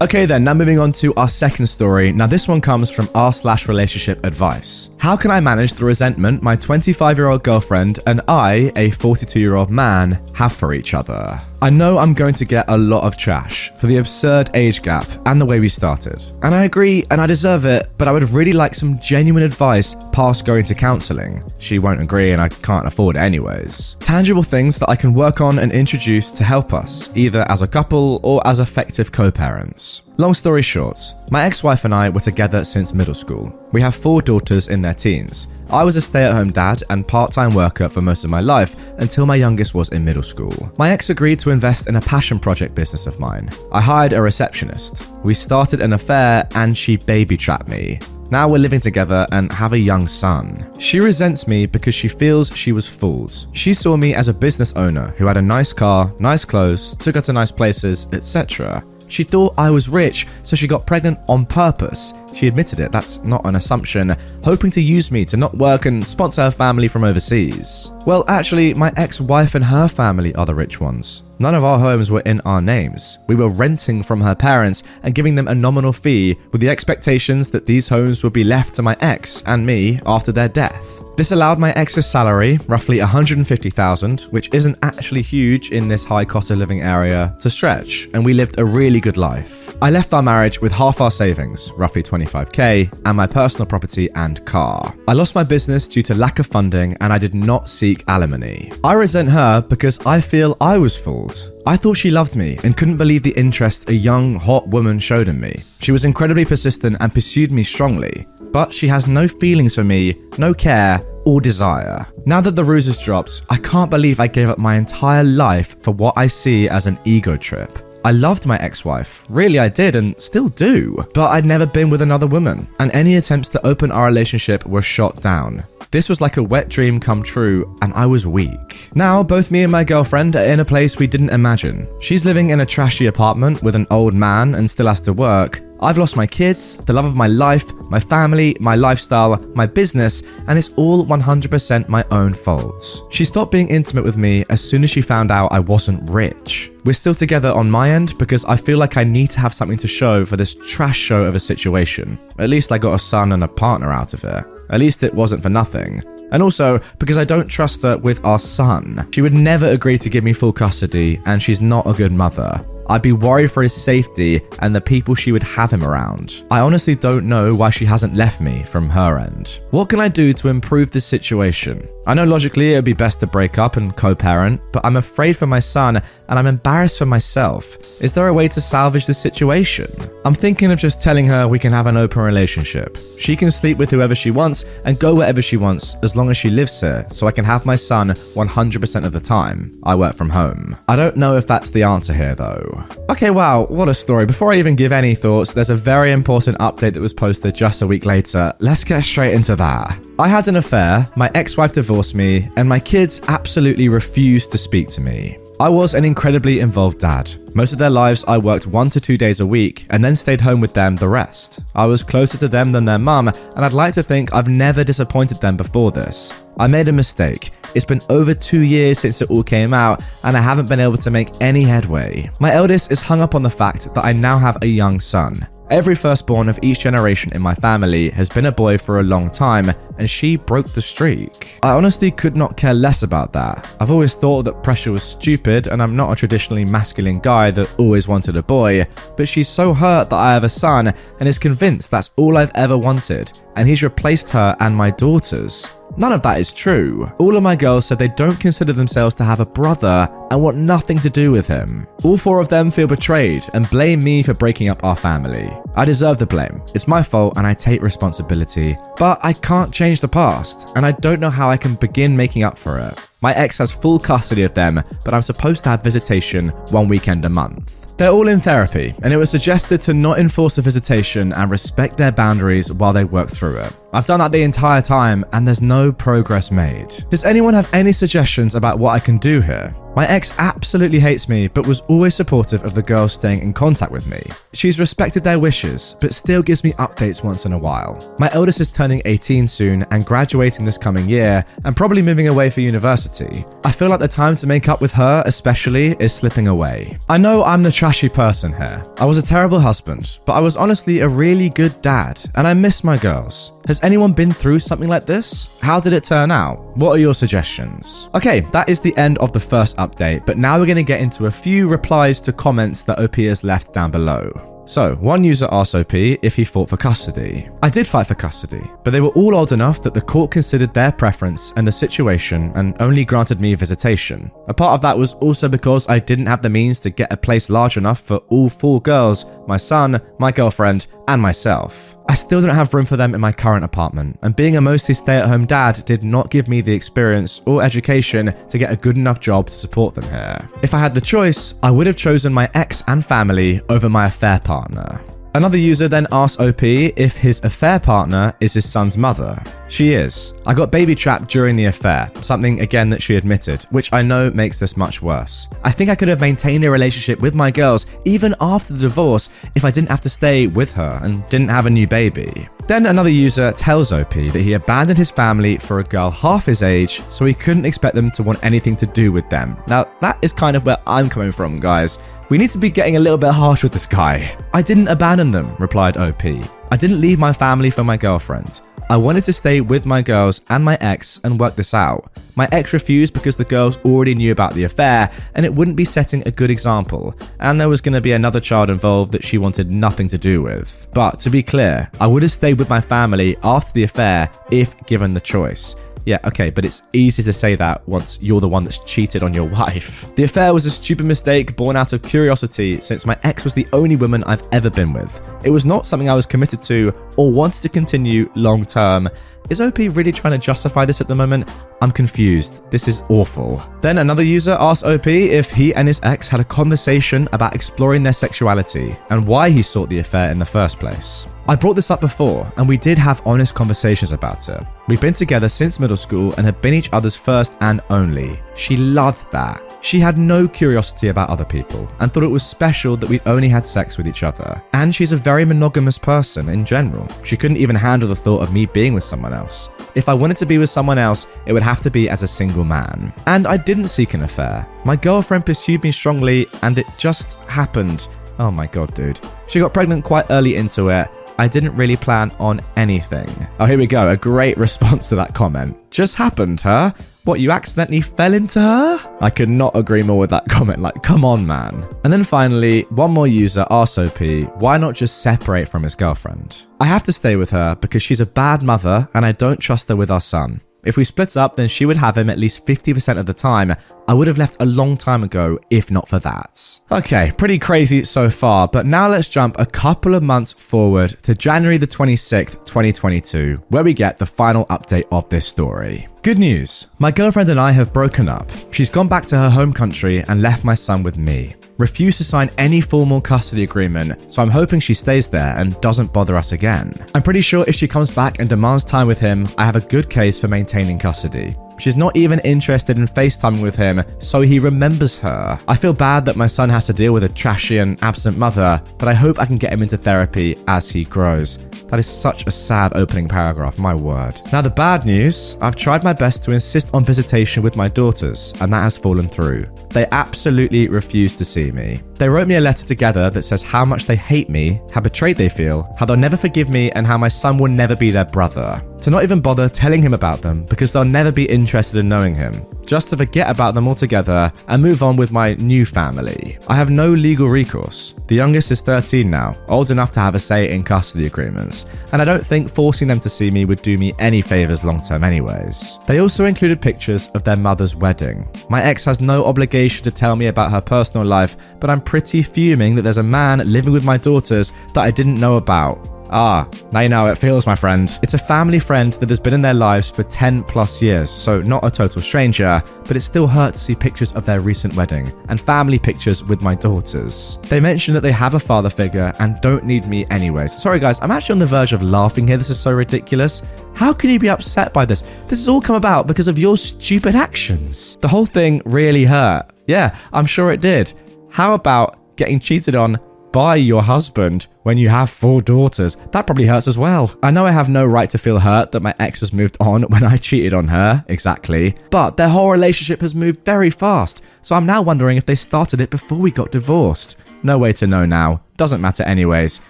Okay, 0.00 0.24
then, 0.24 0.44
now 0.44 0.54
moving 0.54 0.78
on 0.78 0.92
to 0.94 1.14
our 1.16 1.28
second 1.28 1.66
story. 1.66 2.10
Now, 2.10 2.26
this 2.26 2.48
one 2.48 2.62
comes 2.62 2.90
from 2.90 3.10
r 3.14 3.32
slash 3.32 3.68
relationship 3.68 4.24
advice. 4.24 4.88
How 4.96 5.16
can 5.16 5.30
I 5.30 5.40
manage 5.40 5.74
the 5.74 5.84
resentment 5.84 6.42
my 6.42 6.56
25 6.56 7.18
year 7.18 7.28
old 7.28 7.44
girlfriend 7.44 7.98
and 8.06 8.22
I, 8.26 8.72
a 8.76 8.90
42 8.90 9.38
year 9.38 9.54
old 9.54 9.70
man, 9.70 10.18
have 10.32 10.54
for 10.54 10.72
each 10.72 10.94
other? 10.94 11.42
I 11.64 11.70
know 11.70 11.96
I'm 11.96 12.12
going 12.12 12.34
to 12.34 12.44
get 12.44 12.66
a 12.68 12.76
lot 12.76 13.04
of 13.04 13.16
trash 13.16 13.72
for 13.78 13.86
the 13.86 13.96
absurd 13.96 14.50
age 14.52 14.82
gap 14.82 15.06
and 15.24 15.40
the 15.40 15.46
way 15.46 15.60
we 15.60 15.70
started. 15.70 16.22
And 16.42 16.54
I 16.54 16.64
agree 16.64 17.06
and 17.10 17.22
I 17.22 17.26
deserve 17.26 17.64
it, 17.64 17.88
but 17.96 18.06
I 18.06 18.12
would 18.12 18.28
really 18.28 18.52
like 18.52 18.74
some 18.74 18.98
genuine 18.98 19.42
advice 19.42 19.96
past 20.12 20.44
going 20.44 20.64
to 20.64 20.74
counselling. 20.74 21.42
She 21.60 21.78
won't 21.78 22.02
agree 22.02 22.32
and 22.32 22.42
I 22.42 22.50
can't 22.50 22.86
afford 22.86 23.16
it 23.16 23.20
anyways. 23.20 23.96
Tangible 24.00 24.42
things 24.42 24.78
that 24.78 24.90
I 24.90 24.96
can 24.96 25.14
work 25.14 25.40
on 25.40 25.58
and 25.58 25.72
introduce 25.72 26.30
to 26.32 26.44
help 26.44 26.74
us, 26.74 27.08
either 27.14 27.46
as 27.48 27.62
a 27.62 27.66
couple 27.66 28.20
or 28.22 28.46
as 28.46 28.60
effective 28.60 29.10
co 29.10 29.30
parents. 29.30 30.02
Long 30.16 30.32
story 30.32 30.62
short, 30.62 31.12
my 31.32 31.42
ex 31.42 31.64
wife 31.64 31.84
and 31.84 31.92
I 31.92 32.08
were 32.08 32.20
together 32.20 32.64
since 32.64 32.94
middle 32.94 33.14
school. 33.14 33.52
We 33.72 33.80
have 33.80 33.96
four 33.96 34.22
daughters 34.22 34.68
in 34.68 34.80
their 34.80 34.94
teens. 34.94 35.48
I 35.68 35.82
was 35.82 35.96
a 35.96 36.00
stay 36.00 36.22
at 36.22 36.34
home 36.34 36.52
dad 36.52 36.84
and 36.88 37.08
part 37.08 37.32
time 37.32 37.52
worker 37.52 37.88
for 37.88 38.00
most 38.00 38.22
of 38.22 38.30
my 38.30 38.40
life 38.40 38.76
until 38.98 39.26
my 39.26 39.34
youngest 39.34 39.74
was 39.74 39.88
in 39.88 40.04
middle 40.04 40.22
school. 40.22 40.72
My 40.78 40.92
ex 40.92 41.10
agreed 41.10 41.40
to 41.40 41.50
invest 41.50 41.88
in 41.88 41.96
a 41.96 42.00
passion 42.00 42.38
project 42.38 42.76
business 42.76 43.08
of 43.08 43.18
mine. 43.18 43.50
I 43.72 43.80
hired 43.80 44.12
a 44.12 44.22
receptionist. 44.22 45.02
We 45.24 45.34
started 45.34 45.80
an 45.80 45.94
affair 45.94 46.46
and 46.54 46.78
she 46.78 46.96
baby 46.96 47.36
trapped 47.36 47.66
me. 47.66 47.98
Now 48.30 48.48
we're 48.48 48.58
living 48.58 48.80
together 48.80 49.26
and 49.32 49.52
have 49.52 49.72
a 49.72 49.78
young 49.78 50.06
son. 50.06 50.70
She 50.78 51.00
resents 51.00 51.48
me 51.48 51.66
because 51.66 51.94
she 51.94 52.08
feels 52.08 52.56
she 52.56 52.70
was 52.70 52.86
fooled. 52.86 53.48
She 53.52 53.74
saw 53.74 53.96
me 53.96 54.14
as 54.14 54.28
a 54.28 54.34
business 54.34 54.72
owner 54.74 55.12
who 55.18 55.26
had 55.26 55.36
a 55.38 55.42
nice 55.42 55.72
car, 55.72 56.12
nice 56.20 56.44
clothes, 56.44 56.96
took 56.96 57.16
her 57.16 57.20
to 57.22 57.32
nice 57.32 57.50
places, 57.50 58.06
etc. 58.12 58.84
She 59.14 59.22
thought 59.22 59.54
I 59.56 59.70
was 59.70 59.88
rich, 59.88 60.26
so 60.42 60.56
she 60.56 60.66
got 60.66 60.88
pregnant 60.88 61.20
on 61.28 61.46
purpose. 61.46 62.14
She 62.34 62.48
admitted 62.48 62.80
it, 62.80 62.90
that's 62.90 63.22
not 63.22 63.46
an 63.46 63.54
assumption, 63.54 64.16
hoping 64.42 64.72
to 64.72 64.80
use 64.80 65.12
me 65.12 65.24
to 65.26 65.36
not 65.36 65.56
work 65.56 65.86
and 65.86 66.04
sponsor 66.04 66.42
her 66.42 66.50
family 66.50 66.88
from 66.88 67.04
overseas. 67.04 67.92
Well, 68.06 68.24
actually, 68.26 68.74
my 68.74 68.92
ex 68.96 69.20
wife 69.20 69.54
and 69.54 69.64
her 69.64 69.86
family 69.86 70.34
are 70.34 70.46
the 70.46 70.54
rich 70.56 70.80
ones. 70.80 71.22
None 71.38 71.54
of 71.54 71.62
our 71.62 71.78
homes 71.78 72.10
were 72.10 72.22
in 72.22 72.40
our 72.40 72.60
names. 72.60 73.20
We 73.28 73.36
were 73.36 73.50
renting 73.50 74.02
from 74.02 74.20
her 74.20 74.34
parents 74.34 74.82
and 75.04 75.14
giving 75.14 75.36
them 75.36 75.46
a 75.46 75.54
nominal 75.54 75.92
fee 75.92 76.36
with 76.50 76.60
the 76.60 76.68
expectations 76.68 77.50
that 77.50 77.66
these 77.66 77.86
homes 77.86 78.24
would 78.24 78.32
be 78.32 78.42
left 78.42 78.74
to 78.74 78.82
my 78.82 78.96
ex 78.98 79.44
and 79.46 79.64
me 79.64 80.00
after 80.06 80.32
their 80.32 80.48
death. 80.48 81.03
This 81.16 81.30
allowed 81.30 81.60
my 81.60 81.70
ex's 81.74 82.10
salary, 82.10 82.58
roughly 82.66 82.98
150,000, 82.98 84.22
which 84.32 84.52
isn't 84.52 84.76
actually 84.82 85.22
huge 85.22 85.70
in 85.70 85.86
this 85.86 86.04
high 86.04 86.24
cost 86.24 86.50
of 86.50 86.58
living 86.58 86.82
area, 86.82 87.36
to 87.40 87.48
stretch, 87.48 88.08
and 88.14 88.24
we 88.24 88.34
lived 88.34 88.58
a 88.58 88.64
really 88.64 89.00
good 89.00 89.16
life. 89.16 89.64
I 89.80 89.90
left 89.90 90.12
our 90.12 90.22
marriage 90.22 90.60
with 90.60 90.72
half 90.72 91.00
our 91.00 91.12
savings, 91.12 91.70
roughly 91.76 92.02
25k, 92.02 93.02
and 93.04 93.16
my 93.16 93.28
personal 93.28 93.66
property 93.66 94.08
and 94.16 94.44
car. 94.44 94.92
I 95.06 95.12
lost 95.12 95.36
my 95.36 95.44
business 95.44 95.86
due 95.86 96.02
to 96.04 96.14
lack 96.14 96.38
of 96.38 96.46
funding 96.46 96.96
and 97.00 97.12
I 97.12 97.18
did 97.18 97.34
not 97.34 97.68
seek 97.68 98.02
alimony. 98.08 98.72
I 98.82 98.94
resent 98.94 99.28
her 99.30 99.60
because 99.60 99.98
I 100.06 100.20
feel 100.20 100.56
I 100.60 100.78
was 100.78 100.96
fooled. 100.96 101.52
I 101.66 101.76
thought 101.76 101.96
she 101.96 102.10
loved 102.10 102.36
me 102.36 102.58
and 102.62 102.76
couldn't 102.76 102.98
believe 102.98 103.22
the 103.22 103.38
interest 103.38 103.88
a 103.88 103.94
young, 103.94 104.36
hot 104.36 104.68
woman 104.68 104.98
showed 104.98 105.28
in 105.28 105.40
me. 105.40 105.62
She 105.80 105.92
was 105.92 106.04
incredibly 106.04 106.44
persistent 106.44 106.96
and 107.00 107.12
pursued 107.12 107.52
me 107.52 107.62
strongly, 107.62 108.26
but 108.54 108.72
she 108.72 108.86
has 108.86 109.08
no 109.08 109.26
feelings 109.26 109.74
for 109.74 109.82
me, 109.82 110.14
no 110.38 110.54
care, 110.54 111.04
or 111.24 111.40
desire. 111.40 112.06
Now 112.24 112.40
that 112.40 112.54
the 112.54 112.62
ruse 112.62 112.86
has 112.86 113.02
dropped, 113.02 113.42
I 113.50 113.56
can't 113.56 113.90
believe 113.90 114.20
I 114.20 114.28
gave 114.28 114.48
up 114.48 114.58
my 114.58 114.76
entire 114.76 115.24
life 115.24 115.76
for 115.82 115.90
what 115.90 116.14
I 116.16 116.28
see 116.28 116.68
as 116.68 116.86
an 116.86 116.96
ego 117.04 117.36
trip. 117.36 117.80
I 118.04 118.12
loved 118.12 118.46
my 118.46 118.56
ex 118.58 118.84
wife, 118.84 119.24
really 119.28 119.58
I 119.58 119.68
did 119.68 119.96
and 119.96 120.14
still 120.20 120.50
do, 120.50 121.04
but 121.14 121.30
I'd 121.30 121.44
never 121.44 121.66
been 121.66 121.90
with 121.90 122.00
another 122.00 122.28
woman, 122.28 122.68
and 122.78 122.92
any 122.92 123.16
attempts 123.16 123.48
to 123.50 123.66
open 123.66 123.90
our 123.90 124.06
relationship 124.06 124.64
were 124.66 124.82
shot 124.82 125.20
down. 125.20 125.64
This 125.90 126.08
was 126.08 126.20
like 126.20 126.36
a 126.36 126.42
wet 126.42 126.68
dream 126.68 127.00
come 127.00 127.24
true, 127.24 127.76
and 127.82 127.92
I 127.94 128.06
was 128.06 128.24
weak. 128.26 128.90
Now, 128.94 129.22
both 129.24 129.50
me 129.50 129.62
and 129.62 129.72
my 129.72 129.82
girlfriend 129.82 130.36
are 130.36 130.44
in 130.44 130.60
a 130.60 130.64
place 130.64 130.96
we 130.96 131.06
didn't 131.08 131.30
imagine. 131.30 131.88
She's 132.00 132.24
living 132.24 132.50
in 132.50 132.60
a 132.60 132.66
trashy 132.66 133.06
apartment 133.06 133.62
with 133.62 133.74
an 133.74 133.86
old 133.90 134.14
man 134.14 134.54
and 134.54 134.70
still 134.70 134.86
has 134.86 135.00
to 135.02 135.12
work, 135.12 135.62
I've 135.84 135.98
lost 135.98 136.16
my 136.16 136.26
kids, 136.26 136.76
the 136.76 136.92
love 136.92 137.04
of 137.04 137.14
my 137.14 137.26
life, 137.26 137.72
my 137.90 138.00
family, 138.00 138.56
my 138.58 138.74
lifestyle, 138.74 139.36
my 139.54 139.66
business, 139.66 140.22
and 140.46 140.58
it's 140.58 140.70
all 140.76 141.04
100% 141.04 141.88
my 141.88 142.04
own 142.10 142.32
fault. 142.32 143.06
She 143.10 143.24
stopped 143.24 143.52
being 143.52 143.68
intimate 143.68 144.04
with 144.04 144.16
me 144.16 144.44
as 144.48 144.62
soon 144.62 144.82
as 144.82 144.90
she 144.90 145.02
found 145.02 145.30
out 145.30 145.52
I 145.52 145.60
wasn't 145.60 146.08
rich. 146.08 146.72
We're 146.84 146.94
still 146.94 147.14
together 147.14 147.50
on 147.50 147.70
my 147.70 147.90
end 147.90 148.16
because 148.18 148.44
I 148.46 148.56
feel 148.56 148.78
like 148.78 148.96
I 148.96 149.04
need 149.04 149.30
to 149.32 149.40
have 149.40 149.52
something 149.52 149.78
to 149.78 149.86
show 149.86 150.24
for 150.24 150.36
this 150.36 150.54
trash 150.66 150.98
show 150.98 151.24
of 151.24 151.34
a 151.34 151.40
situation. 151.40 152.18
At 152.38 152.48
least 152.48 152.72
I 152.72 152.78
got 152.78 152.94
a 152.94 152.98
son 152.98 153.32
and 153.32 153.44
a 153.44 153.48
partner 153.48 153.92
out 153.92 154.14
of 154.14 154.24
it. 154.24 154.44
At 154.70 154.80
least 154.80 155.02
it 155.02 155.12
wasn't 155.12 155.42
for 155.42 155.50
nothing. 155.50 156.02
And 156.32 156.42
also 156.42 156.80
because 156.98 157.18
I 157.18 157.24
don't 157.24 157.46
trust 157.46 157.82
her 157.82 157.98
with 157.98 158.24
our 158.24 158.38
son. 158.38 159.06
She 159.12 159.22
would 159.22 159.34
never 159.34 159.66
agree 159.66 159.98
to 159.98 160.10
give 160.10 160.24
me 160.24 160.32
full 160.32 160.52
custody, 160.52 161.20
and 161.26 161.42
she's 161.42 161.60
not 161.60 161.86
a 161.86 161.92
good 161.92 162.12
mother. 162.12 162.64
I'd 162.88 163.02
be 163.02 163.12
worried 163.12 163.50
for 163.50 163.62
his 163.62 163.74
safety 163.74 164.40
and 164.60 164.74
the 164.74 164.80
people 164.80 165.14
she 165.14 165.32
would 165.32 165.42
have 165.42 165.72
him 165.72 165.84
around. 165.84 166.44
I 166.50 166.60
honestly 166.60 166.94
don't 166.94 167.28
know 167.28 167.54
why 167.54 167.70
she 167.70 167.84
hasn't 167.84 168.14
left 168.14 168.40
me 168.40 168.62
from 168.64 168.88
her 168.90 169.18
end. 169.18 169.60
What 169.70 169.88
can 169.88 170.00
I 170.00 170.08
do 170.08 170.32
to 170.34 170.48
improve 170.48 170.90
this 170.90 171.06
situation? 171.06 171.88
I 172.06 172.12
know 172.12 172.24
logically 172.24 172.72
it 172.72 172.76
would 172.76 172.84
be 172.84 172.92
best 172.92 173.20
to 173.20 173.26
break 173.26 173.58
up 173.58 173.76
and 173.76 173.96
co 173.96 174.14
parent, 174.14 174.60
but 174.72 174.84
I'm 174.84 174.96
afraid 174.96 175.34
for 175.36 175.46
my 175.46 175.58
son 175.58 176.02
and 176.28 176.38
I'm 176.38 176.46
embarrassed 176.46 176.98
for 176.98 177.06
myself. 177.06 177.78
Is 178.02 178.12
there 178.12 178.28
a 178.28 178.32
way 178.32 178.48
to 178.48 178.60
salvage 178.60 179.06
this 179.06 179.18
situation? 179.18 179.90
I'm 180.26 180.34
thinking 180.34 180.70
of 180.70 180.78
just 180.78 181.00
telling 181.00 181.26
her 181.28 181.48
we 181.48 181.58
can 181.58 181.72
have 181.72 181.86
an 181.86 181.96
open 181.96 182.22
relationship. 182.22 182.98
She 183.18 183.36
can 183.36 183.50
sleep 183.50 183.78
with 183.78 183.90
whoever 183.90 184.14
she 184.14 184.30
wants 184.30 184.64
and 184.84 184.98
go 184.98 185.14
wherever 185.14 185.40
she 185.40 185.56
wants 185.56 185.96
as 186.02 186.14
long 186.16 186.30
as 186.30 186.36
she 186.36 186.50
lives 186.50 186.80
here, 186.80 187.06
so 187.10 187.26
I 187.26 187.32
can 187.32 187.44
have 187.44 187.64
my 187.64 187.76
son 187.76 188.10
100% 188.10 189.04
of 189.04 189.12
the 189.12 189.20
time. 189.20 189.78
I 189.84 189.94
work 189.94 190.14
from 190.14 190.30
home. 190.30 190.76
I 190.88 190.96
don't 190.96 191.16
know 191.16 191.36
if 191.36 191.46
that's 191.46 191.70
the 191.70 191.84
answer 191.84 192.12
here 192.12 192.34
though. 192.34 192.73
Okay, 193.10 193.30
wow, 193.30 193.66
what 193.66 193.88
a 193.88 193.94
story. 193.94 194.26
Before 194.26 194.52
I 194.52 194.56
even 194.56 194.76
give 194.76 194.92
any 194.92 195.14
thoughts, 195.14 195.52
there's 195.52 195.70
a 195.70 195.76
very 195.76 196.12
important 196.12 196.58
update 196.58 196.94
that 196.94 197.00
was 197.00 197.12
posted 197.12 197.54
just 197.54 197.82
a 197.82 197.86
week 197.86 198.04
later. 198.04 198.52
Let's 198.58 198.84
get 198.84 199.02
straight 199.04 199.34
into 199.34 199.56
that. 199.56 199.98
I 200.18 200.28
had 200.28 200.48
an 200.48 200.56
affair, 200.56 201.08
my 201.16 201.30
ex 201.34 201.56
wife 201.56 201.72
divorced 201.72 202.14
me, 202.14 202.48
and 202.56 202.68
my 202.68 202.80
kids 202.80 203.20
absolutely 203.28 203.88
refused 203.88 204.50
to 204.52 204.58
speak 204.58 204.88
to 204.90 205.00
me. 205.00 205.38
I 205.60 205.68
was 205.68 205.94
an 205.94 206.04
incredibly 206.04 206.58
involved 206.58 206.98
dad. 206.98 207.30
Most 207.54 207.72
of 207.72 207.78
their 207.78 207.88
lives, 207.88 208.24
I 208.26 208.38
worked 208.38 208.66
one 208.66 208.90
to 208.90 208.98
two 208.98 209.16
days 209.16 209.38
a 209.38 209.46
week 209.46 209.86
and 209.90 210.04
then 210.04 210.16
stayed 210.16 210.40
home 210.40 210.60
with 210.60 210.74
them 210.74 210.96
the 210.96 211.08
rest. 211.08 211.60
I 211.76 211.86
was 211.86 212.02
closer 212.02 212.36
to 212.38 212.48
them 212.48 212.72
than 212.72 212.84
their 212.84 212.98
mum, 212.98 213.28
and 213.28 213.64
I'd 213.64 213.72
like 213.72 213.94
to 213.94 214.02
think 214.02 214.34
I've 214.34 214.48
never 214.48 214.82
disappointed 214.82 215.40
them 215.40 215.56
before 215.56 215.92
this. 215.92 216.32
I 216.58 216.66
made 216.66 216.88
a 216.88 216.92
mistake. 216.92 217.52
It's 217.76 217.84
been 217.84 218.00
over 218.10 218.34
two 218.34 218.62
years 218.62 218.98
since 218.98 219.22
it 219.22 219.30
all 219.30 219.44
came 219.44 219.72
out, 219.72 220.02
and 220.24 220.36
I 220.36 220.40
haven't 220.40 220.68
been 220.68 220.80
able 220.80 220.96
to 220.96 221.10
make 221.10 221.30
any 221.40 221.62
headway. 221.62 222.30
My 222.40 222.52
eldest 222.52 222.90
is 222.90 223.00
hung 223.00 223.20
up 223.20 223.36
on 223.36 223.44
the 223.44 223.50
fact 223.50 223.94
that 223.94 224.04
I 224.04 224.12
now 224.12 224.38
have 224.38 224.58
a 224.60 224.66
young 224.66 224.98
son. 224.98 225.46
Every 225.70 225.94
firstborn 225.94 226.50
of 226.50 226.58
each 226.60 226.80
generation 226.80 227.32
in 227.34 227.40
my 227.40 227.54
family 227.54 228.10
has 228.10 228.28
been 228.28 228.46
a 228.46 228.52
boy 228.52 228.76
for 228.76 229.00
a 229.00 229.02
long 229.02 229.30
time, 229.30 229.72
and 229.98 230.10
she 230.10 230.36
broke 230.36 230.68
the 230.68 230.82
streak. 230.82 231.58
I 231.62 231.72
honestly 231.72 232.10
could 232.10 232.36
not 232.36 232.58
care 232.58 232.74
less 232.74 233.02
about 233.02 233.32
that. 233.32 233.66
I've 233.80 233.90
always 233.90 234.14
thought 234.14 234.42
that 234.42 234.62
pressure 234.62 234.92
was 234.92 235.02
stupid, 235.02 235.66
and 235.66 235.82
I'm 235.82 235.96
not 235.96 236.12
a 236.12 236.16
traditionally 236.16 236.66
masculine 236.66 237.18
guy 237.18 237.50
that 237.52 237.78
always 237.78 238.06
wanted 238.06 238.36
a 238.36 238.42
boy, 238.42 238.86
but 239.16 239.26
she's 239.26 239.48
so 239.48 239.72
hurt 239.72 240.10
that 240.10 240.16
I 240.16 240.34
have 240.34 240.44
a 240.44 240.50
son 240.50 240.92
and 241.18 241.28
is 241.28 241.38
convinced 241.38 241.90
that's 241.90 242.10
all 242.16 242.36
I've 242.36 242.54
ever 242.54 242.76
wanted, 242.76 243.32
and 243.56 243.66
he's 243.66 243.82
replaced 243.82 244.28
her 244.30 244.54
and 244.60 244.76
my 244.76 244.90
daughters. 244.90 245.70
None 245.96 246.12
of 246.12 246.22
that 246.22 246.40
is 246.40 246.52
true. 246.52 247.10
All 247.18 247.36
of 247.36 247.42
my 247.42 247.54
girls 247.54 247.86
said 247.86 247.98
they 247.98 248.08
don't 248.08 248.40
consider 248.40 248.72
themselves 248.72 249.14
to 249.16 249.24
have 249.24 249.40
a 249.40 249.46
brother 249.46 250.08
and 250.30 250.42
want 250.42 250.56
nothing 250.56 250.98
to 250.98 251.10
do 251.10 251.30
with 251.30 251.46
him. 251.46 251.86
All 252.02 252.16
four 252.16 252.40
of 252.40 252.48
them 252.48 252.70
feel 252.70 252.86
betrayed 252.86 253.44
and 253.54 253.70
blame 253.70 254.02
me 254.02 254.22
for 254.22 254.34
breaking 254.34 254.68
up 254.68 254.82
our 254.82 254.96
family. 254.96 255.50
I 255.76 255.84
deserve 255.84 256.18
the 256.18 256.26
blame. 256.26 256.62
It's 256.74 256.88
my 256.88 257.02
fault 257.02 257.36
and 257.36 257.46
I 257.46 257.54
take 257.54 257.82
responsibility. 257.82 258.76
But 258.96 259.20
I 259.22 259.32
can't 259.32 259.72
change 259.72 260.00
the 260.00 260.08
past, 260.08 260.72
and 260.76 260.84
I 260.84 260.92
don't 260.92 261.20
know 261.20 261.30
how 261.30 261.50
I 261.50 261.56
can 261.56 261.76
begin 261.76 262.16
making 262.16 262.42
up 262.42 262.58
for 262.58 262.78
it. 262.78 262.98
My 263.20 263.32
ex 263.34 263.58
has 263.58 263.70
full 263.70 263.98
custody 263.98 264.42
of 264.42 264.54
them, 264.54 264.82
but 265.04 265.14
I'm 265.14 265.22
supposed 265.22 265.64
to 265.64 265.70
have 265.70 265.82
visitation 265.82 266.48
one 266.70 266.88
weekend 266.88 267.24
a 267.24 267.30
month. 267.30 267.96
They're 267.96 268.10
all 268.10 268.28
in 268.28 268.40
therapy, 268.40 268.92
and 269.02 269.12
it 269.12 269.16
was 269.16 269.30
suggested 269.30 269.80
to 269.82 269.94
not 269.94 270.18
enforce 270.18 270.58
a 270.58 270.62
visitation 270.62 271.32
and 271.32 271.50
respect 271.50 271.96
their 271.96 272.10
boundaries 272.10 272.72
while 272.72 272.92
they 272.92 273.04
work 273.04 273.30
through 273.30 273.58
it. 273.58 273.72
I've 273.94 274.06
done 274.06 274.18
that 274.18 274.32
the 274.32 274.42
entire 274.42 274.82
time, 274.82 275.24
and 275.32 275.46
there's 275.46 275.62
no 275.62 275.92
progress 275.92 276.50
made. 276.50 277.04
Does 277.10 277.24
anyone 277.24 277.54
have 277.54 277.72
any 277.72 277.92
suggestions 277.92 278.56
about 278.56 278.80
what 278.80 278.90
I 278.90 278.98
can 278.98 279.18
do 279.18 279.40
here? 279.40 279.72
My 279.94 280.04
ex 280.08 280.32
absolutely 280.38 280.98
hates 280.98 281.28
me, 281.28 281.46
but 281.46 281.64
was 281.64 281.78
always 281.82 282.16
supportive 282.16 282.64
of 282.64 282.74
the 282.74 282.82
girls 282.82 283.12
staying 283.12 283.42
in 283.42 283.52
contact 283.52 283.92
with 283.92 284.08
me. 284.08 284.20
She's 284.52 284.80
respected 284.80 285.22
their 285.22 285.38
wishes, 285.38 285.94
but 286.00 286.12
still 286.12 286.42
gives 286.42 286.64
me 286.64 286.72
updates 286.72 287.22
once 287.22 287.46
in 287.46 287.52
a 287.52 287.58
while. 287.58 288.12
My 288.18 288.28
eldest 288.32 288.60
is 288.60 288.68
turning 288.68 289.00
18 289.04 289.46
soon 289.46 289.84
and 289.92 290.04
graduating 290.04 290.64
this 290.64 290.76
coming 290.76 291.08
year, 291.08 291.44
and 291.64 291.76
probably 291.76 292.02
moving 292.02 292.26
away 292.26 292.50
for 292.50 292.62
university. 292.62 293.44
I 293.64 293.70
feel 293.70 293.88
like 293.88 294.00
the 294.00 294.08
time 294.08 294.34
to 294.34 294.48
make 294.48 294.68
up 294.68 294.80
with 294.80 294.90
her, 294.90 295.22
especially, 295.24 295.92
is 296.00 296.12
slipping 296.12 296.48
away. 296.48 296.98
I 297.08 297.16
know 297.16 297.44
I'm 297.44 297.62
the 297.62 297.70
trashy 297.70 298.08
person 298.08 298.52
here. 298.52 298.84
I 298.98 299.04
was 299.04 299.18
a 299.18 299.22
terrible 299.22 299.60
husband, 299.60 300.18
but 300.26 300.32
I 300.32 300.40
was 300.40 300.56
honestly 300.56 300.98
a 300.98 301.08
really 301.08 301.48
good 301.48 301.80
dad, 301.80 302.20
and 302.34 302.48
I 302.48 302.54
miss 302.54 302.82
my 302.82 302.96
girls. 302.96 303.52
Has 303.66 303.82
anyone 303.82 304.12
been 304.12 304.30
through 304.30 304.58
something 304.58 304.90
like 304.90 305.06
this? 305.06 305.58
How 305.62 305.80
did 305.80 305.94
it 305.94 306.04
turn 306.04 306.30
out? 306.30 306.58
What 306.76 306.90
are 306.90 306.98
your 306.98 307.14
suggestions? 307.14 308.10
Okay, 308.14 308.40
that 308.52 308.68
is 308.68 308.78
the 308.78 308.94
end 308.98 309.16
of 309.18 309.32
the 309.32 309.40
first 309.40 309.78
update, 309.78 310.26
but 310.26 310.36
now 310.36 310.58
we're 310.58 310.66
going 310.66 310.76
to 310.76 310.82
get 310.82 311.00
into 311.00 311.26
a 311.26 311.30
few 311.30 311.66
replies 311.66 312.20
to 312.20 312.32
comments 312.34 312.82
that 312.82 312.98
OP 312.98 313.16
has 313.16 313.42
left 313.42 313.72
down 313.72 313.90
below. 313.90 314.30
So, 314.66 314.94
one 314.96 315.24
user 315.24 315.48
asked 315.50 315.74
OP 315.74 315.94
if 315.94 316.36
he 316.36 316.44
fought 316.44 316.70
for 316.70 316.78
custody. 316.78 317.48
I 317.62 317.68
did 317.68 317.86
fight 317.86 318.06
for 318.06 318.14
custody, 318.14 318.62
but 318.82 318.92
they 318.92 319.00
were 319.02 319.10
all 319.10 319.34
old 319.34 319.52
enough 319.52 319.82
that 319.82 319.92
the 319.92 320.00
court 320.00 320.30
considered 320.30 320.72
their 320.72 320.90
preference 320.92 321.52
and 321.56 321.66
the 321.66 321.72
situation 321.72 322.50
and 322.54 322.74
only 322.80 323.04
granted 323.04 323.40
me 323.40 323.54
visitation. 323.54 324.30
A 324.48 324.54
part 324.54 324.72
of 324.72 324.82
that 324.82 324.96
was 324.96 325.14
also 325.14 325.48
because 325.48 325.86
I 325.88 325.98
didn't 325.98 326.26
have 326.26 326.40
the 326.40 326.48
means 326.48 326.80
to 326.80 326.90
get 326.90 327.12
a 327.12 327.16
place 327.16 327.50
large 327.50 327.76
enough 327.76 328.00
for 328.00 328.16
all 328.28 328.48
four 328.48 328.80
girls 328.80 329.26
my 329.46 329.58
son, 329.58 330.00
my 330.18 330.32
girlfriend, 330.32 330.86
and 331.08 331.20
myself. 331.20 331.96
I 332.08 332.14
still 332.14 332.42
don't 332.42 332.54
have 332.54 332.74
room 332.74 332.84
for 332.84 332.96
them 332.96 333.14
in 333.14 333.20
my 333.20 333.32
current 333.32 333.64
apartment, 333.64 334.18
and 334.22 334.36
being 334.36 334.56
a 334.56 334.60
mostly 334.60 334.94
stay 334.94 335.16
at 335.16 335.26
home 335.26 335.46
dad 335.46 335.84
did 335.86 336.04
not 336.04 336.30
give 336.30 336.48
me 336.48 336.60
the 336.60 336.72
experience 336.72 337.40
or 337.46 337.62
education 337.62 338.34
to 338.48 338.58
get 338.58 338.70
a 338.70 338.76
good 338.76 338.96
enough 338.96 339.20
job 339.20 339.46
to 339.46 339.56
support 339.56 339.94
them 339.94 340.04
here. 340.04 340.38
If 340.62 340.74
I 340.74 340.78
had 340.78 340.94
the 340.94 341.00
choice, 341.00 341.54
I 341.62 341.70
would 341.70 341.86
have 341.86 341.96
chosen 341.96 342.32
my 342.32 342.50
ex 342.54 342.82
and 342.88 343.04
family 343.04 343.62
over 343.68 343.88
my 343.88 344.06
affair 344.06 344.38
partner. 344.38 345.02
Another 345.34 345.58
user 345.58 345.88
then 345.88 346.06
asked 346.12 346.40
OP 346.40 346.62
if 346.62 347.16
his 347.16 347.42
affair 347.42 347.80
partner 347.80 348.34
is 348.38 348.54
his 348.54 348.70
son's 348.70 348.96
mother. 348.96 349.42
She 349.74 349.92
is. 349.92 350.34
I 350.46 350.54
got 350.54 350.70
baby 350.70 350.94
trapped 350.94 351.26
during 351.26 351.56
the 351.56 351.64
affair, 351.64 352.08
something 352.20 352.60
again 352.60 352.90
that 352.90 353.02
she 353.02 353.16
admitted, 353.16 353.64
which 353.70 353.92
I 353.92 354.02
know 354.02 354.30
makes 354.30 354.60
this 354.60 354.76
much 354.76 355.02
worse. 355.02 355.48
I 355.64 355.72
think 355.72 355.90
I 355.90 355.96
could 355.96 356.06
have 356.06 356.20
maintained 356.20 356.64
a 356.64 356.70
relationship 356.70 357.18
with 357.18 357.34
my 357.34 357.50
girls 357.50 357.86
even 358.04 358.36
after 358.40 358.72
the 358.72 358.78
divorce 358.78 359.30
if 359.56 359.64
I 359.64 359.72
didn't 359.72 359.88
have 359.88 360.00
to 360.02 360.08
stay 360.08 360.46
with 360.46 360.72
her 360.74 361.00
and 361.02 361.26
didn't 361.26 361.48
have 361.48 361.66
a 361.66 361.70
new 361.70 361.88
baby. 361.88 362.48
Then 362.68 362.86
another 362.86 363.10
user 363.10 363.50
tells 363.50 363.90
OP 363.90 364.14
that 364.14 364.40
he 364.40 364.52
abandoned 364.52 364.96
his 364.96 365.10
family 365.10 365.56
for 365.56 365.80
a 365.80 365.84
girl 365.84 366.08
half 366.08 366.46
his 366.46 366.62
age, 366.62 367.02
so 367.10 367.24
he 367.24 367.34
couldn't 367.34 367.66
expect 367.66 367.96
them 367.96 368.12
to 368.12 368.22
want 368.22 368.44
anything 368.44 368.76
to 368.76 368.86
do 368.86 369.10
with 369.10 369.28
them. 369.28 369.56
Now, 369.66 369.90
that 370.00 370.20
is 370.22 370.32
kind 370.32 370.56
of 370.56 370.64
where 370.64 370.78
I'm 370.86 371.08
coming 371.08 371.32
from, 371.32 371.58
guys. 371.58 371.98
We 372.28 372.38
need 372.38 372.50
to 372.50 372.58
be 372.58 372.70
getting 372.70 372.94
a 372.94 373.00
little 373.00 373.18
bit 373.18 373.32
harsh 373.32 373.64
with 373.64 373.72
this 373.72 373.86
guy. 373.86 374.38
I 374.52 374.62
didn't 374.62 374.86
abandon 374.86 375.32
them, 375.32 375.56
replied 375.56 375.96
OP. 375.96 376.24
I 376.24 376.76
didn't 376.76 377.00
leave 377.00 377.18
my 377.18 377.32
family 377.32 377.70
for 377.70 377.82
my 377.82 377.96
girlfriend. 377.96 378.60
I 378.90 378.98
wanted 378.98 379.24
to 379.24 379.32
stay 379.32 379.62
with 379.62 379.86
my 379.86 380.02
girls 380.02 380.42
and 380.50 380.62
my 380.62 380.76
ex 380.78 381.18
and 381.24 381.40
work 381.40 381.56
this 381.56 381.72
out. 381.72 382.12
My 382.34 382.46
ex 382.52 382.74
refused 382.74 383.14
because 383.14 383.36
the 383.36 383.44
girls 383.44 383.78
already 383.78 384.14
knew 384.14 384.30
about 384.30 384.52
the 384.52 384.64
affair 384.64 385.10
and 385.34 385.46
it 385.46 385.54
wouldn't 385.54 385.76
be 385.76 385.86
setting 385.86 386.22
a 386.26 386.30
good 386.30 386.50
example, 386.50 387.14
and 387.40 387.58
there 387.58 387.70
was 387.70 387.80
going 387.80 387.94
to 387.94 388.02
be 388.02 388.12
another 388.12 388.40
child 388.40 388.68
involved 388.68 389.12
that 389.12 389.24
she 389.24 389.38
wanted 389.38 389.70
nothing 389.70 390.08
to 390.08 390.18
do 390.18 390.42
with. 390.42 390.86
But 390.92 391.18
to 391.20 391.30
be 391.30 391.42
clear, 391.42 391.90
I 391.98 392.06
would 392.06 392.22
have 392.22 392.32
stayed 392.32 392.58
with 392.58 392.68
my 392.68 392.80
family 392.80 393.38
after 393.42 393.72
the 393.72 393.84
affair 393.84 394.30
if 394.50 394.76
given 394.84 395.14
the 395.14 395.20
choice. 395.20 395.76
Yeah, 396.06 396.18
okay, 396.24 396.50
but 396.50 396.64
it's 396.64 396.82
easy 396.92 397.22
to 397.22 397.32
say 397.32 397.56
that 397.56 397.86
once 397.88 398.18
you're 398.20 398.40
the 398.40 398.48
one 398.48 398.64
that's 398.64 398.78
cheated 398.80 399.22
on 399.22 399.32
your 399.32 399.44
wife. 399.48 400.14
The 400.14 400.24
affair 400.24 400.52
was 400.52 400.66
a 400.66 400.70
stupid 400.70 401.06
mistake 401.06 401.56
born 401.56 401.76
out 401.76 401.92
of 401.92 402.02
curiosity 402.02 402.80
since 402.80 403.06
my 403.06 403.16
ex 403.22 403.44
was 403.44 403.54
the 403.54 403.66
only 403.72 403.96
woman 403.96 404.22
I've 404.24 404.46
ever 404.52 404.70
been 404.70 404.92
with. 404.92 405.20
It 405.44 405.50
was 405.50 405.64
not 405.64 405.86
something 405.86 406.08
I 406.08 406.14
was 406.14 406.26
committed 406.26 406.62
to 406.64 406.92
or 407.16 407.30
wanted 407.30 407.62
to 407.62 407.68
continue 407.68 408.30
long 408.34 408.64
term. 408.64 409.08
Is 409.50 409.60
OP 409.60 409.76
really 409.78 410.12
trying 410.12 410.32
to 410.32 410.38
justify 410.38 410.86
this 410.86 411.02
at 411.02 411.08
the 411.08 411.14
moment? 411.14 411.50
I'm 411.82 411.90
confused. 411.90 412.62
This 412.70 412.88
is 412.88 413.02
awful. 413.10 413.62
Then 413.82 413.98
another 413.98 414.22
user 414.22 414.56
asked 414.58 414.84
OP 414.84 415.06
if 415.06 415.50
he 415.50 415.74
and 415.74 415.86
his 415.86 416.00
ex 416.02 416.28
had 416.28 416.40
a 416.40 416.44
conversation 416.44 417.28
about 417.32 417.54
exploring 417.54 418.02
their 418.02 418.14
sexuality 418.14 418.96
and 419.10 419.26
why 419.26 419.50
he 419.50 419.60
sought 419.62 419.90
the 419.90 419.98
affair 419.98 420.30
in 420.30 420.38
the 420.38 420.46
first 420.46 420.78
place. 420.78 421.26
I 421.46 421.54
brought 421.54 421.74
this 421.74 421.90
up 421.90 422.00
before, 422.00 422.50
and 422.56 422.66
we 422.66 422.78
did 422.78 422.96
have 422.96 423.20
honest 423.26 423.54
conversations 423.54 424.12
about 424.12 424.48
it. 424.48 424.62
We've 424.88 425.00
been 425.00 425.12
together 425.12 425.50
since 425.50 425.78
middle 425.78 425.96
school 425.96 426.32
and 426.34 426.46
have 426.46 426.62
been 426.62 426.72
each 426.72 426.88
other's 426.90 427.16
first 427.16 427.54
and 427.60 427.82
only. 427.90 428.40
She 428.56 428.78
loved 428.78 429.30
that. 429.30 429.76
She 429.82 430.00
had 430.00 430.16
no 430.16 430.48
curiosity 430.48 431.08
about 431.08 431.28
other 431.28 431.44
people 431.44 431.86
and 432.00 432.10
thought 432.10 432.22
it 432.22 432.28
was 432.28 432.46
special 432.46 432.96
that 432.96 433.10
we 433.10 433.20
only 433.26 433.50
had 433.50 433.66
sex 433.66 433.98
with 433.98 434.08
each 434.08 434.22
other. 434.22 434.62
And 434.72 434.94
she's 434.94 435.12
a 435.12 435.18
very 435.18 435.44
monogamous 435.44 435.98
person 435.98 436.48
in 436.48 436.64
general. 436.64 437.06
She 437.22 437.36
couldn't 437.36 437.58
even 437.58 437.76
handle 437.76 438.08
the 438.08 438.14
thought 438.14 438.42
of 438.42 438.54
me 438.54 438.64
being 438.64 438.94
with 438.94 439.04
someone 439.04 439.34
else. 439.34 439.68
If 439.94 440.08
I 440.08 440.14
wanted 440.14 440.38
to 440.38 440.46
be 440.46 440.56
with 440.56 440.70
someone 440.70 440.96
else, 440.96 441.26
it 441.44 441.52
would 441.52 441.62
have 441.62 441.82
to 441.82 441.90
be 441.90 442.08
as 442.08 442.22
a 442.22 442.26
single 442.26 442.64
man. 442.64 443.12
And 443.26 443.46
I 443.46 443.58
didn't 443.58 443.88
seek 443.88 444.14
an 444.14 444.22
affair. 444.22 444.66
My 444.86 444.96
girlfriend 444.96 445.44
pursued 445.44 445.82
me 445.82 445.92
strongly, 445.92 446.46
and 446.62 446.78
it 446.78 446.86
just 446.96 447.34
happened. 447.48 448.08
Oh 448.38 448.50
my 448.50 448.66
god, 448.66 448.94
dude. 448.94 449.20
She 449.46 449.60
got 449.60 449.74
pregnant 449.74 450.04
quite 450.04 450.30
early 450.30 450.56
into 450.56 450.88
it, 450.88 451.08
I 451.38 451.48
didn't 451.48 451.76
really 451.76 451.96
plan 451.96 452.30
on 452.38 452.60
anything. 452.76 453.28
Oh, 453.58 453.64
here 453.64 453.78
we 453.78 453.86
go. 453.86 454.10
A 454.10 454.16
great 454.16 454.56
response 454.56 455.08
to 455.08 455.16
that 455.16 455.34
comment. 455.34 455.76
Just 455.90 456.14
happened, 456.14 456.60
huh? 456.60 456.92
What, 457.24 457.40
you 457.40 457.50
accidentally 457.50 458.02
fell 458.02 458.34
into 458.34 458.60
her? 458.60 459.16
I 459.20 459.30
could 459.30 459.48
not 459.48 459.74
agree 459.74 460.02
more 460.02 460.18
with 460.18 460.30
that 460.30 460.46
comment. 460.48 460.80
Like, 460.80 461.02
come 461.02 461.24
on, 461.24 461.46
man. 461.46 461.86
And 462.04 462.12
then 462.12 462.22
finally, 462.22 462.82
one 462.90 463.10
more 463.10 463.26
user, 463.26 463.66
RSOP, 463.70 464.54
why 464.56 464.76
not 464.76 464.94
just 464.94 465.22
separate 465.22 465.68
from 465.68 465.82
his 465.82 465.94
girlfriend? 465.94 466.66
I 466.80 466.84
have 466.84 467.02
to 467.04 467.12
stay 467.12 467.36
with 467.36 467.50
her 467.50 467.74
because 467.76 468.02
she's 468.02 468.20
a 468.20 468.26
bad 468.26 468.62
mother 468.62 469.08
and 469.14 469.24
I 469.24 469.32
don't 469.32 469.58
trust 469.58 469.88
her 469.88 469.96
with 469.96 470.10
our 470.10 470.20
son. 470.20 470.60
If 470.84 470.96
we 470.96 471.04
split 471.04 471.36
up, 471.36 471.56
then 471.56 471.68
she 471.68 471.86
would 471.86 471.96
have 471.96 472.16
him 472.16 472.30
at 472.30 472.38
least 472.38 472.66
50% 472.66 473.18
of 473.18 473.26
the 473.26 473.34
time. 473.34 473.74
I 474.06 474.12
would 474.12 474.28
have 474.28 474.38
left 474.38 474.60
a 474.60 474.66
long 474.66 474.96
time 474.96 475.22
ago 475.22 475.58
if 475.70 475.90
not 475.90 476.08
for 476.08 476.18
that. 476.18 476.78
Okay, 476.92 477.32
pretty 477.38 477.58
crazy 477.58 478.04
so 478.04 478.28
far, 478.28 478.68
but 478.68 478.86
now 478.86 479.08
let's 479.08 479.28
jump 479.28 479.56
a 479.58 479.64
couple 479.64 480.14
of 480.14 480.22
months 480.22 480.52
forward 480.52 481.10
to 481.22 481.34
January 481.34 481.78
the 481.78 481.86
26th, 481.86 482.66
2022, 482.66 483.62
where 483.68 483.84
we 483.84 483.94
get 483.94 484.18
the 484.18 484.26
final 484.26 484.66
update 484.66 485.06
of 485.10 485.28
this 485.30 485.46
story. 485.46 486.06
Good 486.22 486.38
news 486.38 486.86
my 486.98 487.10
girlfriend 487.10 487.50
and 487.50 487.60
I 487.60 487.72
have 487.72 487.92
broken 487.92 488.28
up. 488.28 488.50
She's 488.70 488.90
gone 488.90 489.08
back 489.08 489.26
to 489.26 489.36
her 489.36 489.50
home 489.50 489.72
country 489.72 490.22
and 490.22 490.42
left 490.42 490.64
my 490.64 490.74
son 490.74 491.02
with 491.02 491.16
me. 491.16 491.54
Refused 491.76 492.18
to 492.18 492.24
sign 492.24 492.50
any 492.56 492.80
formal 492.80 493.20
custody 493.20 493.64
agreement, 493.64 494.32
so 494.32 494.42
I'm 494.42 494.50
hoping 494.50 494.78
she 494.78 494.94
stays 494.94 495.26
there 495.26 495.56
and 495.56 495.80
doesn't 495.80 496.12
bother 496.12 496.36
us 496.36 496.52
again. 496.52 496.94
I'm 497.16 497.22
pretty 497.22 497.40
sure 497.40 497.64
if 497.66 497.74
she 497.74 497.88
comes 497.88 498.12
back 498.12 498.38
and 498.38 498.48
demands 498.48 498.84
time 498.84 499.08
with 499.08 499.18
him, 499.18 499.48
I 499.58 499.64
have 499.64 499.74
a 499.74 499.80
good 499.80 500.08
case 500.08 500.38
for 500.38 500.46
maintaining 500.46 501.00
custody. 501.00 501.56
She's 501.78 501.96
not 501.96 502.16
even 502.16 502.38
interested 502.40 502.98
in 502.98 503.06
FaceTiming 503.06 503.62
with 503.62 503.76
him, 503.76 504.02
so 504.18 504.40
he 504.40 504.58
remembers 504.58 505.18
her. 505.18 505.58
I 505.68 505.76
feel 505.76 505.92
bad 505.92 506.24
that 506.26 506.36
my 506.36 506.46
son 506.46 506.68
has 506.68 506.86
to 506.86 506.92
deal 506.92 507.12
with 507.12 507.24
a 507.24 507.28
trashy 507.28 507.78
and 507.78 508.02
absent 508.02 508.38
mother, 508.38 508.82
but 508.98 509.08
I 509.08 509.14
hope 509.14 509.38
I 509.38 509.46
can 509.46 509.58
get 509.58 509.72
him 509.72 509.82
into 509.82 509.96
therapy 509.96 510.56
as 510.68 510.88
he 510.88 511.04
grows. 511.04 511.58
That 511.88 511.98
is 511.98 512.06
such 512.06 512.46
a 512.46 512.50
sad 512.50 512.96
opening 512.96 513.28
paragraph, 513.28 513.78
my 513.78 513.94
word. 513.94 514.40
Now, 514.52 514.62
the 514.62 514.70
bad 514.70 515.04
news 515.04 515.56
I've 515.60 515.76
tried 515.76 516.04
my 516.04 516.12
best 516.12 516.42
to 516.44 516.52
insist 516.52 516.90
on 516.94 517.04
visitation 517.04 517.62
with 517.62 517.76
my 517.76 517.88
daughters, 517.88 518.52
and 518.60 518.72
that 518.72 518.82
has 518.82 518.98
fallen 518.98 519.28
through. 519.28 519.66
They 519.90 520.06
absolutely 520.10 520.88
refuse 520.88 521.34
to 521.34 521.44
see 521.44 521.70
me. 521.70 522.00
They 522.16 522.28
wrote 522.28 522.46
me 522.46 522.54
a 522.54 522.60
letter 522.60 522.86
together 522.86 523.28
that 523.30 523.42
says 523.42 523.62
how 523.62 523.84
much 523.84 524.06
they 524.06 524.14
hate 524.14 524.48
me, 524.48 524.80
how 524.92 525.00
betrayed 525.00 525.36
they 525.36 525.48
feel, 525.48 525.92
how 525.98 526.06
they'll 526.06 526.16
never 526.16 526.36
forgive 526.36 526.68
me, 526.68 526.90
and 526.92 527.06
how 527.06 527.18
my 527.18 527.28
son 527.28 527.58
will 527.58 527.70
never 527.70 527.96
be 527.96 528.10
their 528.12 528.24
brother. 528.24 528.82
To 529.02 529.10
not 529.10 529.24
even 529.24 529.40
bother 529.40 529.68
telling 529.68 530.00
him 530.00 530.14
about 530.14 530.40
them 530.40 530.64
because 530.64 530.92
they'll 530.92 531.04
never 531.04 531.32
be 531.32 531.44
interested 531.44 531.98
in 531.98 532.08
knowing 532.08 532.34
him. 532.34 532.64
Just 532.86 533.10
to 533.10 533.16
forget 533.16 533.50
about 533.50 533.74
them 533.74 533.88
altogether 533.88 534.52
and 534.68 534.82
move 534.82 535.02
on 535.02 535.16
with 535.16 535.32
my 535.32 535.54
new 535.54 535.86
family. 535.86 536.58
I 536.68 536.76
have 536.76 536.90
no 536.90 537.12
legal 537.12 537.48
recourse. 537.48 538.14
The 538.26 538.34
youngest 538.34 538.70
is 538.70 538.80
13 538.80 539.30
now, 539.30 539.54
old 539.68 539.90
enough 539.90 540.12
to 540.12 540.20
have 540.20 540.34
a 540.34 540.40
say 540.40 540.70
in 540.70 540.84
custody 540.84 541.26
agreements, 541.26 541.86
and 542.12 542.22
I 542.22 542.24
don't 542.24 542.44
think 542.44 542.70
forcing 542.70 543.08
them 543.08 543.20
to 543.20 543.28
see 543.28 543.50
me 543.50 543.64
would 543.64 543.82
do 543.82 543.98
me 543.98 544.14
any 544.18 544.42
favours 544.42 544.84
long 544.84 545.02
term, 545.02 545.24
anyways. 545.24 545.98
They 546.06 546.18
also 546.18 546.46
included 546.46 546.80
pictures 546.80 547.28
of 547.28 547.44
their 547.44 547.56
mother's 547.56 547.94
wedding. 547.94 548.48
My 548.70 548.82
ex 548.82 549.04
has 549.04 549.20
no 549.20 549.44
obligation 549.44 550.04
to 550.04 550.10
tell 550.10 550.36
me 550.36 550.46
about 550.46 550.70
her 550.70 550.80
personal 550.80 551.26
life, 551.26 551.56
but 551.80 551.90
I'm 551.90 552.00
pretty 552.00 552.42
fuming 552.42 552.94
that 552.94 553.02
there's 553.02 553.18
a 553.18 553.22
man 553.22 553.60
living 553.70 553.92
with 553.92 554.04
my 554.04 554.16
daughters 554.16 554.72
that 554.94 555.02
I 555.02 555.10
didn't 555.10 555.40
know 555.40 555.56
about. 555.56 556.13
Ah, 556.30 556.68
now 556.92 557.00
you 557.00 557.08
know 557.08 557.24
how 557.24 557.26
it 557.26 557.38
feels, 557.38 557.66
my 557.66 557.74
friend. 557.74 558.18
It's 558.22 558.34
a 558.34 558.38
family 558.38 558.78
friend 558.78 559.12
that 559.14 559.28
has 559.28 559.38
been 559.38 559.54
in 559.54 559.60
their 559.60 559.74
lives 559.74 560.10
for 560.10 560.22
10 560.22 560.64
plus 560.64 561.00
years, 561.02 561.30
so 561.30 561.60
not 561.62 561.84
a 561.84 561.90
total 561.90 562.22
stranger, 562.22 562.82
but 563.06 563.16
it 563.16 563.20
still 563.20 563.46
hurts 563.46 563.80
to 563.80 563.84
see 563.84 563.94
pictures 563.94 564.32
of 564.32 564.44
their 564.44 564.60
recent 564.60 564.94
wedding 564.96 565.32
and 565.48 565.60
family 565.60 565.98
pictures 565.98 566.42
with 566.42 566.62
my 566.62 566.74
daughters. 566.74 567.58
They 567.62 567.80
mention 567.80 568.14
that 568.14 568.22
they 568.22 568.32
have 568.32 568.54
a 568.54 568.60
father 568.60 568.90
figure 568.90 569.32
and 569.38 569.60
don't 569.60 569.84
need 569.84 570.06
me 570.06 570.26
anyways. 570.30 570.80
Sorry, 570.80 570.98
guys, 570.98 571.20
I'm 571.20 571.30
actually 571.30 571.54
on 571.54 571.58
the 571.60 571.66
verge 571.66 571.92
of 571.92 572.02
laughing 572.02 572.48
here. 572.48 572.56
This 572.56 572.70
is 572.70 572.80
so 572.80 572.92
ridiculous. 572.92 573.62
How 573.94 574.12
can 574.12 574.30
you 574.30 574.38
be 574.38 574.48
upset 574.48 574.92
by 574.92 575.04
this? 575.04 575.20
This 575.46 575.60
has 575.60 575.68
all 575.68 575.80
come 575.80 575.96
about 575.96 576.26
because 576.26 576.48
of 576.48 576.58
your 576.58 576.76
stupid 576.76 577.36
actions. 577.36 578.16
The 578.20 578.28
whole 578.28 578.46
thing 578.46 578.82
really 578.84 579.24
hurt. 579.24 579.70
Yeah, 579.86 580.16
I'm 580.32 580.46
sure 580.46 580.72
it 580.72 580.80
did. 580.80 581.12
How 581.50 581.74
about 581.74 582.36
getting 582.36 582.58
cheated 582.58 582.96
on 582.96 583.18
by 583.54 583.76
your 583.76 584.02
husband 584.02 584.66
when 584.82 584.98
you 584.98 585.08
have 585.08 585.30
four 585.30 585.62
daughters. 585.62 586.16
That 586.32 586.44
probably 586.44 586.66
hurts 586.66 586.88
as 586.88 586.98
well. 586.98 587.32
I 587.40 587.52
know 587.52 587.64
I 587.64 587.70
have 587.70 587.88
no 587.88 588.04
right 588.04 588.28
to 588.30 588.36
feel 588.36 588.58
hurt 588.58 588.90
that 588.90 589.00
my 589.00 589.14
ex 589.20 589.40
has 589.40 589.52
moved 589.52 589.76
on 589.78 590.02
when 590.10 590.24
I 590.24 590.38
cheated 590.38 590.74
on 590.74 590.88
her, 590.88 591.24
exactly, 591.28 591.94
but 592.10 592.36
their 592.36 592.48
whole 592.48 592.72
relationship 592.72 593.20
has 593.20 593.32
moved 593.32 593.64
very 593.64 593.90
fast, 593.90 594.42
so 594.62 594.74
I'm 594.74 594.86
now 594.86 595.02
wondering 595.02 595.36
if 595.36 595.46
they 595.46 595.54
started 595.54 596.00
it 596.00 596.10
before 596.10 596.38
we 596.38 596.50
got 596.50 596.72
divorced. 596.72 597.36
No 597.62 597.78
way 597.78 597.92
to 597.94 598.08
know 598.08 598.26
now. 598.26 598.60
Doesn't 598.76 599.00
matter 599.00 599.22
anyways. 599.22 599.80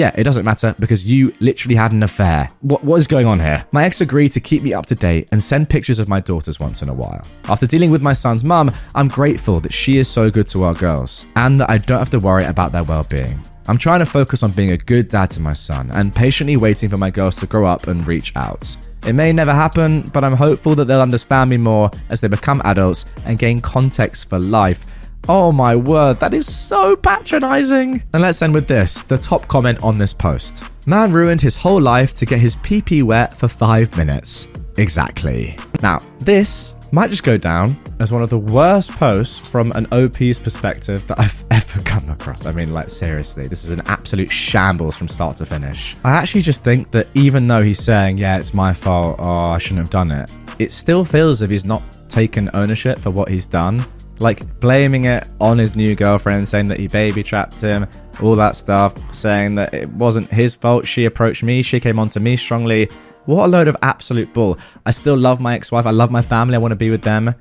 Yeah, 0.00 0.12
it 0.14 0.24
doesn't 0.24 0.46
matter 0.46 0.74
because 0.78 1.04
you 1.04 1.34
literally 1.40 1.74
had 1.74 1.92
an 1.92 2.02
affair. 2.02 2.50
What, 2.62 2.82
what 2.82 2.96
is 2.96 3.06
going 3.06 3.26
on 3.26 3.38
here? 3.38 3.66
My 3.70 3.84
ex 3.84 4.00
agreed 4.00 4.32
to 4.32 4.40
keep 4.40 4.62
me 4.62 4.72
up 4.72 4.86
to 4.86 4.94
date 4.94 5.28
and 5.30 5.42
send 5.42 5.68
pictures 5.68 5.98
of 5.98 6.08
my 6.08 6.20
daughters 6.20 6.58
once 6.58 6.80
in 6.80 6.88
a 6.88 6.94
while. 6.94 7.20
After 7.50 7.66
dealing 7.66 7.90
with 7.90 8.00
my 8.00 8.14
son's 8.14 8.42
mum, 8.42 8.74
I'm 8.94 9.08
grateful 9.08 9.60
that 9.60 9.74
she 9.74 9.98
is 9.98 10.08
so 10.08 10.30
good 10.30 10.48
to 10.48 10.64
our 10.64 10.72
girls 10.72 11.26
and 11.36 11.60
that 11.60 11.68
I 11.68 11.76
don't 11.76 11.98
have 11.98 12.08
to 12.12 12.18
worry 12.18 12.46
about 12.46 12.72
their 12.72 12.82
well 12.84 13.04
being. 13.10 13.38
I'm 13.68 13.76
trying 13.76 13.98
to 13.98 14.06
focus 14.06 14.42
on 14.42 14.52
being 14.52 14.72
a 14.72 14.78
good 14.78 15.08
dad 15.08 15.30
to 15.32 15.40
my 15.40 15.52
son 15.52 15.90
and 15.92 16.14
patiently 16.14 16.56
waiting 16.56 16.88
for 16.88 16.96
my 16.96 17.10
girls 17.10 17.36
to 17.36 17.46
grow 17.46 17.66
up 17.66 17.86
and 17.86 18.06
reach 18.06 18.32
out. 18.36 18.74
It 19.06 19.12
may 19.12 19.34
never 19.34 19.52
happen, 19.52 20.04
but 20.14 20.24
I'm 20.24 20.34
hopeful 20.34 20.74
that 20.76 20.86
they'll 20.86 21.02
understand 21.02 21.50
me 21.50 21.58
more 21.58 21.90
as 22.08 22.22
they 22.22 22.28
become 22.28 22.62
adults 22.64 23.04
and 23.26 23.38
gain 23.38 23.60
context 23.60 24.30
for 24.30 24.40
life 24.40 24.86
Oh 25.28 25.52
my 25.52 25.76
word, 25.76 26.18
that 26.20 26.34
is 26.34 26.52
so 26.52 26.96
patronizing. 26.96 28.02
And 28.12 28.22
let's 28.22 28.42
end 28.42 28.54
with 28.54 28.66
this 28.66 29.00
the 29.02 29.18
top 29.18 29.46
comment 29.48 29.82
on 29.82 29.98
this 29.98 30.14
post. 30.14 30.64
Man 30.86 31.12
ruined 31.12 31.40
his 31.40 31.56
whole 31.56 31.80
life 31.80 32.14
to 32.14 32.26
get 32.26 32.40
his 32.40 32.56
PP 32.56 33.02
wet 33.02 33.32
for 33.32 33.48
five 33.48 33.96
minutes. 33.96 34.48
Exactly. 34.78 35.56
Now, 35.82 35.98
this 36.20 36.74
might 36.92 37.10
just 37.10 37.22
go 37.22 37.36
down 37.36 37.78
as 38.00 38.10
one 38.10 38.22
of 38.22 38.30
the 38.30 38.38
worst 38.38 38.90
posts 38.92 39.38
from 39.38 39.70
an 39.72 39.86
OP's 39.92 40.40
perspective 40.40 41.06
that 41.06 41.20
I've 41.20 41.44
ever 41.50 41.80
come 41.82 42.08
across. 42.08 42.46
I 42.46 42.52
mean, 42.52 42.72
like, 42.72 42.90
seriously, 42.90 43.46
this 43.46 43.64
is 43.64 43.70
an 43.70 43.82
absolute 43.86 44.30
shambles 44.30 44.96
from 44.96 45.06
start 45.06 45.36
to 45.36 45.46
finish. 45.46 45.96
I 46.04 46.10
actually 46.10 46.42
just 46.42 46.64
think 46.64 46.90
that 46.90 47.08
even 47.14 47.46
though 47.46 47.62
he's 47.62 47.78
saying, 47.78 48.18
yeah, 48.18 48.38
it's 48.38 48.54
my 48.54 48.72
fault, 48.72 49.16
oh, 49.20 49.50
I 49.50 49.58
shouldn't 49.58 49.80
have 49.80 49.90
done 49.90 50.10
it, 50.10 50.30
it 50.58 50.72
still 50.72 51.04
feels 51.04 51.38
as 51.38 51.42
if 51.42 51.50
he's 51.50 51.64
not 51.64 51.82
taken 52.08 52.50
ownership 52.54 52.98
for 52.98 53.10
what 53.10 53.28
he's 53.28 53.46
done 53.46 53.84
like 54.20 54.60
blaming 54.60 55.04
it 55.04 55.28
on 55.40 55.58
his 55.58 55.74
new 55.74 55.94
girlfriend, 55.94 56.48
saying 56.48 56.66
that 56.68 56.78
he 56.78 56.88
baby 56.88 57.22
trapped 57.22 57.60
him, 57.60 57.86
all 58.22 58.34
that 58.34 58.56
stuff, 58.56 58.94
saying 59.14 59.54
that 59.56 59.72
it 59.72 59.88
wasn't 59.90 60.32
his 60.32 60.54
fault. 60.54 60.86
She 60.86 61.06
approached 61.06 61.42
me, 61.42 61.62
she 61.62 61.80
came 61.80 61.98
on 61.98 62.08
to 62.10 62.20
me 62.20 62.36
strongly. 62.36 62.88
What 63.26 63.46
a 63.46 63.48
load 63.48 63.68
of 63.68 63.76
absolute 63.82 64.32
bull. 64.32 64.58
I 64.86 64.90
still 64.90 65.16
love 65.16 65.40
my 65.40 65.54
ex 65.54 65.70
wife, 65.70 65.86
I 65.86 65.90
love 65.90 66.10
my 66.10 66.22
family, 66.22 66.54
I 66.54 66.58
want 66.58 66.72
to 66.72 66.76
be 66.76 66.90
with 66.90 67.02
them. 67.02 67.34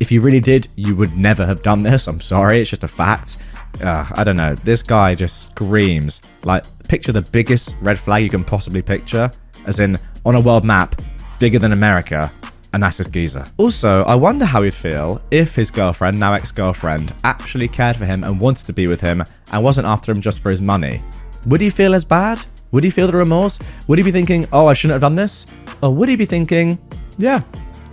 If 0.00 0.10
you 0.10 0.20
really 0.20 0.40
did, 0.40 0.68
you 0.76 0.96
would 0.96 1.16
never 1.16 1.46
have 1.46 1.62
done 1.62 1.82
this. 1.82 2.06
I'm 2.06 2.20
sorry, 2.20 2.60
it's 2.60 2.70
just 2.70 2.84
a 2.84 2.88
fact. 2.88 3.38
Uh, 3.82 4.06
I 4.14 4.24
don't 4.24 4.36
know. 4.36 4.54
This 4.54 4.82
guy 4.82 5.14
just 5.14 5.50
screams. 5.50 6.22
Like, 6.44 6.64
picture 6.88 7.12
the 7.12 7.22
biggest 7.22 7.76
red 7.80 7.98
flag 7.98 8.22
you 8.22 8.30
can 8.30 8.44
possibly 8.44 8.82
picture, 8.82 9.30
as 9.66 9.78
in 9.78 9.98
on 10.24 10.34
a 10.34 10.40
world 10.40 10.64
map, 10.64 11.00
bigger 11.38 11.58
than 11.58 11.72
America, 11.72 12.32
and 12.76 12.82
that's 12.82 12.98
his 12.98 13.08
geezer. 13.08 13.42
Also, 13.56 14.02
I 14.02 14.14
wonder 14.14 14.44
how 14.44 14.62
he'd 14.62 14.74
feel 14.74 15.22
if 15.30 15.54
his 15.54 15.70
girlfriend, 15.70 16.20
now 16.20 16.34
ex 16.34 16.52
girlfriend, 16.52 17.10
actually 17.24 17.68
cared 17.68 17.96
for 17.96 18.04
him 18.04 18.22
and 18.22 18.38
wanted 18.38 18.66
to 18.66 18.74
be 18.74 18.86
with 18.86 19.00
him 19.00 19.24
and 19.50 19.64
wasn't 19.64 19.86
after 19.86 20.12
him 20.12 20.20
just 20.20 20.40
for 20.40 20.50
his 20.50 20.60
money. 20.60 21.02
Would 21.46 21.62
he 21.62 21.70
feel 21.70 21.94
as 21.94 22.04
bad? 22.04 22.44
Would 22.72 22.84
he 22.84 22.90
feel 22.90 23.06
the 23.06 23.16
remorse? 23.16 23.58
Would 23.88 23.98
he 23.98 24.04
be 24.04 24.12
thinking, 24.12 24.46
oh, 24.52 24.66
I 24.66 24.74
shouldn't 24.74 24.92
have 24.92 25.00
done 25.00 25.14
this? 25.14 25.46
Or 25.82 25.94
would 25.94 26.10
he 26.10 26.16
be 26.16 26.26
thinking, 26.26 26.78
yeah, 27.16 27.40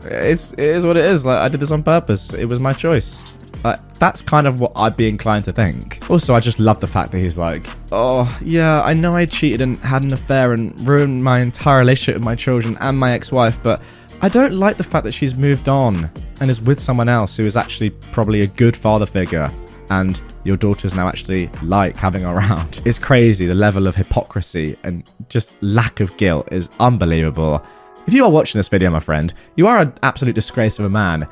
it's, 0.03 0.51
it 0.51 0.59
is 0.59 0.85
what 0.85 0.97
it 0.97 1.05
is. 1.05 1.23
Like, 1.23 1.39
I 1.39 1.47
did 1.47 1.61
this 1.61 1.71
on 1.71 1.81
purpose. 1.81 2.33
It 2.33 2.43
was 2.43 2.59
my 2.59 2.73
choice. 2.73 3.23
Like, 3.63 3.79
that's 3.93 4.21
kind 4.21 4.47
of 4.47 4.59
what 4.59 4.73
I'd 4.75 4.97
be 4.97 5.07
inclined 5.07 5.45
to 5.45 5.53
think. 5.53 6.05
Also, 6.09 6.35
I 6.35 6.41
just 6.41 6.59
love 6.59 6.81
the 6.81 6.87
fact 6.87 7.13
that 7.13 7.19
he's 7.19 7.37
like, 7.37 7.67
oh, 7.93 8.37
yeah, 8.43 8.83
I 8.83 8.93
know 8.93 9.13
I 9.13 9.27
cheated 9.27 9.61
and 9.61 9.77
had 9.77 10.03
an 10.03 10.11
affair 10.11 10.51
and 10.51 10.77
ruined 10.85 11.23
my 11.23 11.39
entire 11.39 11.77
relationship 11.77 12.15
with 12.15 12.25
my 12.25 12.35
children 12.35 12.77
and 12.81 12.97
my 12.97 13.13
ex 13.13 13.31
wife, 13.31 13.57
but 13.63 13.81
I 14.23 14.29
don't 14.29 14.53
like 14.53 14.77
the 14.77 14.85
fact 14.85 15.03
that 15.03 15.11
she's 15.11 15.37
moved 15.37 15.67
on 15.67 16.09
and 16.39 16.49
is 16.49 16.61
with 16.61 16.79
someone 16.79 17.09
else 17.09 17.35
who 17.35 17.45
is 17.45 17.57
actually 17.57 17.89
probably 17.89 18.43
a 18.43 18.47
good 18.47 18.77
father 18.77 19.05
figure 19.05 19.51
and 19.89 20.21
your 20.45 20.55
daughters 20.55 20.95
now 20.95 21.09
actually 21.09 21.47
like 21.61 21.97
having 21.97 22.23
around. 22.23 22.81
It's 22.85 22.97
crazy. 22.97 23.47
The 23.47 23.53
level 23.53 23.85
of 23.85 23.97
hypocrisy 23.97 24.77
and 24.83 25.03
just 25.27 25.51
lack 25.59 25.99
of 25.99 26.15
guilt 26.15 26.47
is 26.53 26.69
unbelievable. 26.79 27.61
If 28.07 28.13
you 28.13 28.23
are 28.23 28.31
watching 28.31 28.59
this 28.59 28.69
video, 28.69 28.89
my 28.91 29.01
friend, 29.01 29.33
you 29.57 29.67
are 29.67 29.81
an 29.81 29.93
absolute 30.03 30.35
disgrace 30.35 30.79
of 30.79 30.85
a 30.85 30.89
man, 30.89 31.27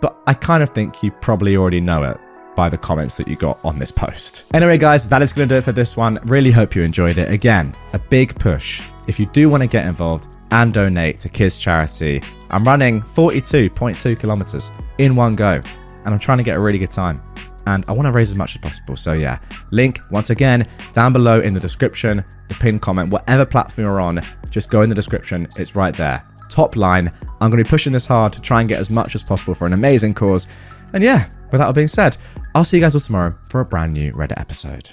but 0.00 0.16
I 0.26 0.32
kind 0.32 0.62
of 0.62 0.70
think 0.70 1.02
you 1.02 1.10
probably 1.10 1.58
already 1.58 1.82
know 1.82 2.04
it 2.04 2.18
by 2.56 2.70
the 2.70 2.78
comments 2.78 3.18
that 3.18 3.28
you 3.28 3.36
got 3.36 3.62
on 3.62 3.78
this 3.78 3.92
post. 3.92 4.44
Anyway, 4.54 4.78
guys, 4.78 5.06
that 5.10 5.20
is 5.20 5.34
going 5.34 5.46
to 5.46 5.54
do 5.56 5.58
it 5.58 5.64
for 5.64 5.72
this 5.72 5.94
one. 5.94 6.18
Really 6.24 6.50
hope 6.50 6.74
you 6.74 6.82
enjoyed 6.82 7.18
it. 7.18 7.30
Again, 7.30 7.74
a 7.92 7.98
big 7.98 8.34
push. 8.36 8.80
If 9.06 9.20
you 9.20 9.26
do 9.26 9.50
want 9.50 9.62
to 9.62 9.66
get 9.66 9.84
involved, 9.84 10.34
and 10.54 10.72
donate 10.72 11.18
to 11.20 11.28
kids 11.28 11.58
charity. 11.58 12.22
I'm 12.50 12.64
running 12.64 13.02
42.2 13.02 14.18
kilometers 14.18 14.70
in 14.98 15.16
one 15.16 15.34
go 15.34 15.60
and 16.04 16.14
I'm 16.14 16.18
trying 16.20 16.38
to 16.38 16.44
get 16.44 16.56
a 16.56 16.60
really 16.60 16.78
good 16.78 16.92
time. 16.92 17.20
and 17.66 17.84
I 17.88 17.92
want 17.92 18.06
to 18.06 18.12
raise 18.12 18.30
as 18.30 18.36
much 18.36 18.54
as 18.54 18.60
possible. 18.60 18.96
So, 18.96 19.14
yeah, 19.14 19.38
link 19.72 19.98
once 20.10 20.30
again 20.30 20.64
down 20.92 21.12
below 21.12 21.40
in 21.40 21.54
the 21.54 21.60
description, 21.60 22.24
the 22.48 22.54
pinned 22.54 22.82
comment, 22.82 23.10
whatever 23.10 23.44
platform 23.44 23.86
you're 23.86 24.00
on, 24.00 24.20
just 24.50 24.70
go 24.70 24.82
in 24.82 24.88
the 24.88 24.94
description. 24.94 25.48
It's 25.56 25.74
right 25.74 25.94
there. 25.94 26.22
Top 26.48 26.76
line, 26.76 27.10
I'm 27.40 27.50
going 27.50 27.62
to 27.62 27.64
be 27.64 27.68
pushing 27.68 27.92
this 27.92 28.06
hard 28.06 28.32
to 28.34 28.40
try 28.40 28.60
and 28.60 28.68
get 28.68 28.78
as 28.78 28.90
much 28.90 29.14
as 29.14 29.24
possible 29.24 29.54
for 29.54 29.66
an 29.66 29.72
amazing 29.72 30.14
cause. 30.14 30.46
And 30.92 31.02
yeah, 31.02 31.28
with 31.50 31.58
that 31.58 31.66
all 31.66 31.72
being 31.72 31.88
said, 31.88 32.16
I'll 32.54 32.64
see 32.64 32.76
you 32.76 32.82
guys 32.82 32.94
all 32.94 33.00
tomorrow 33.00 33.34
for 33.48 33.60
a 33.60 33.64
brand 33.64 33.92
new 33.92 34.12
Reddit 34.12 34.38
episode. 34.38 34.90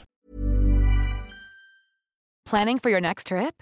Planning 2.45 2.80
for 2.80 2.89
your 2.89 3.02
next 3.02 3.28
trip? 3.28 3.62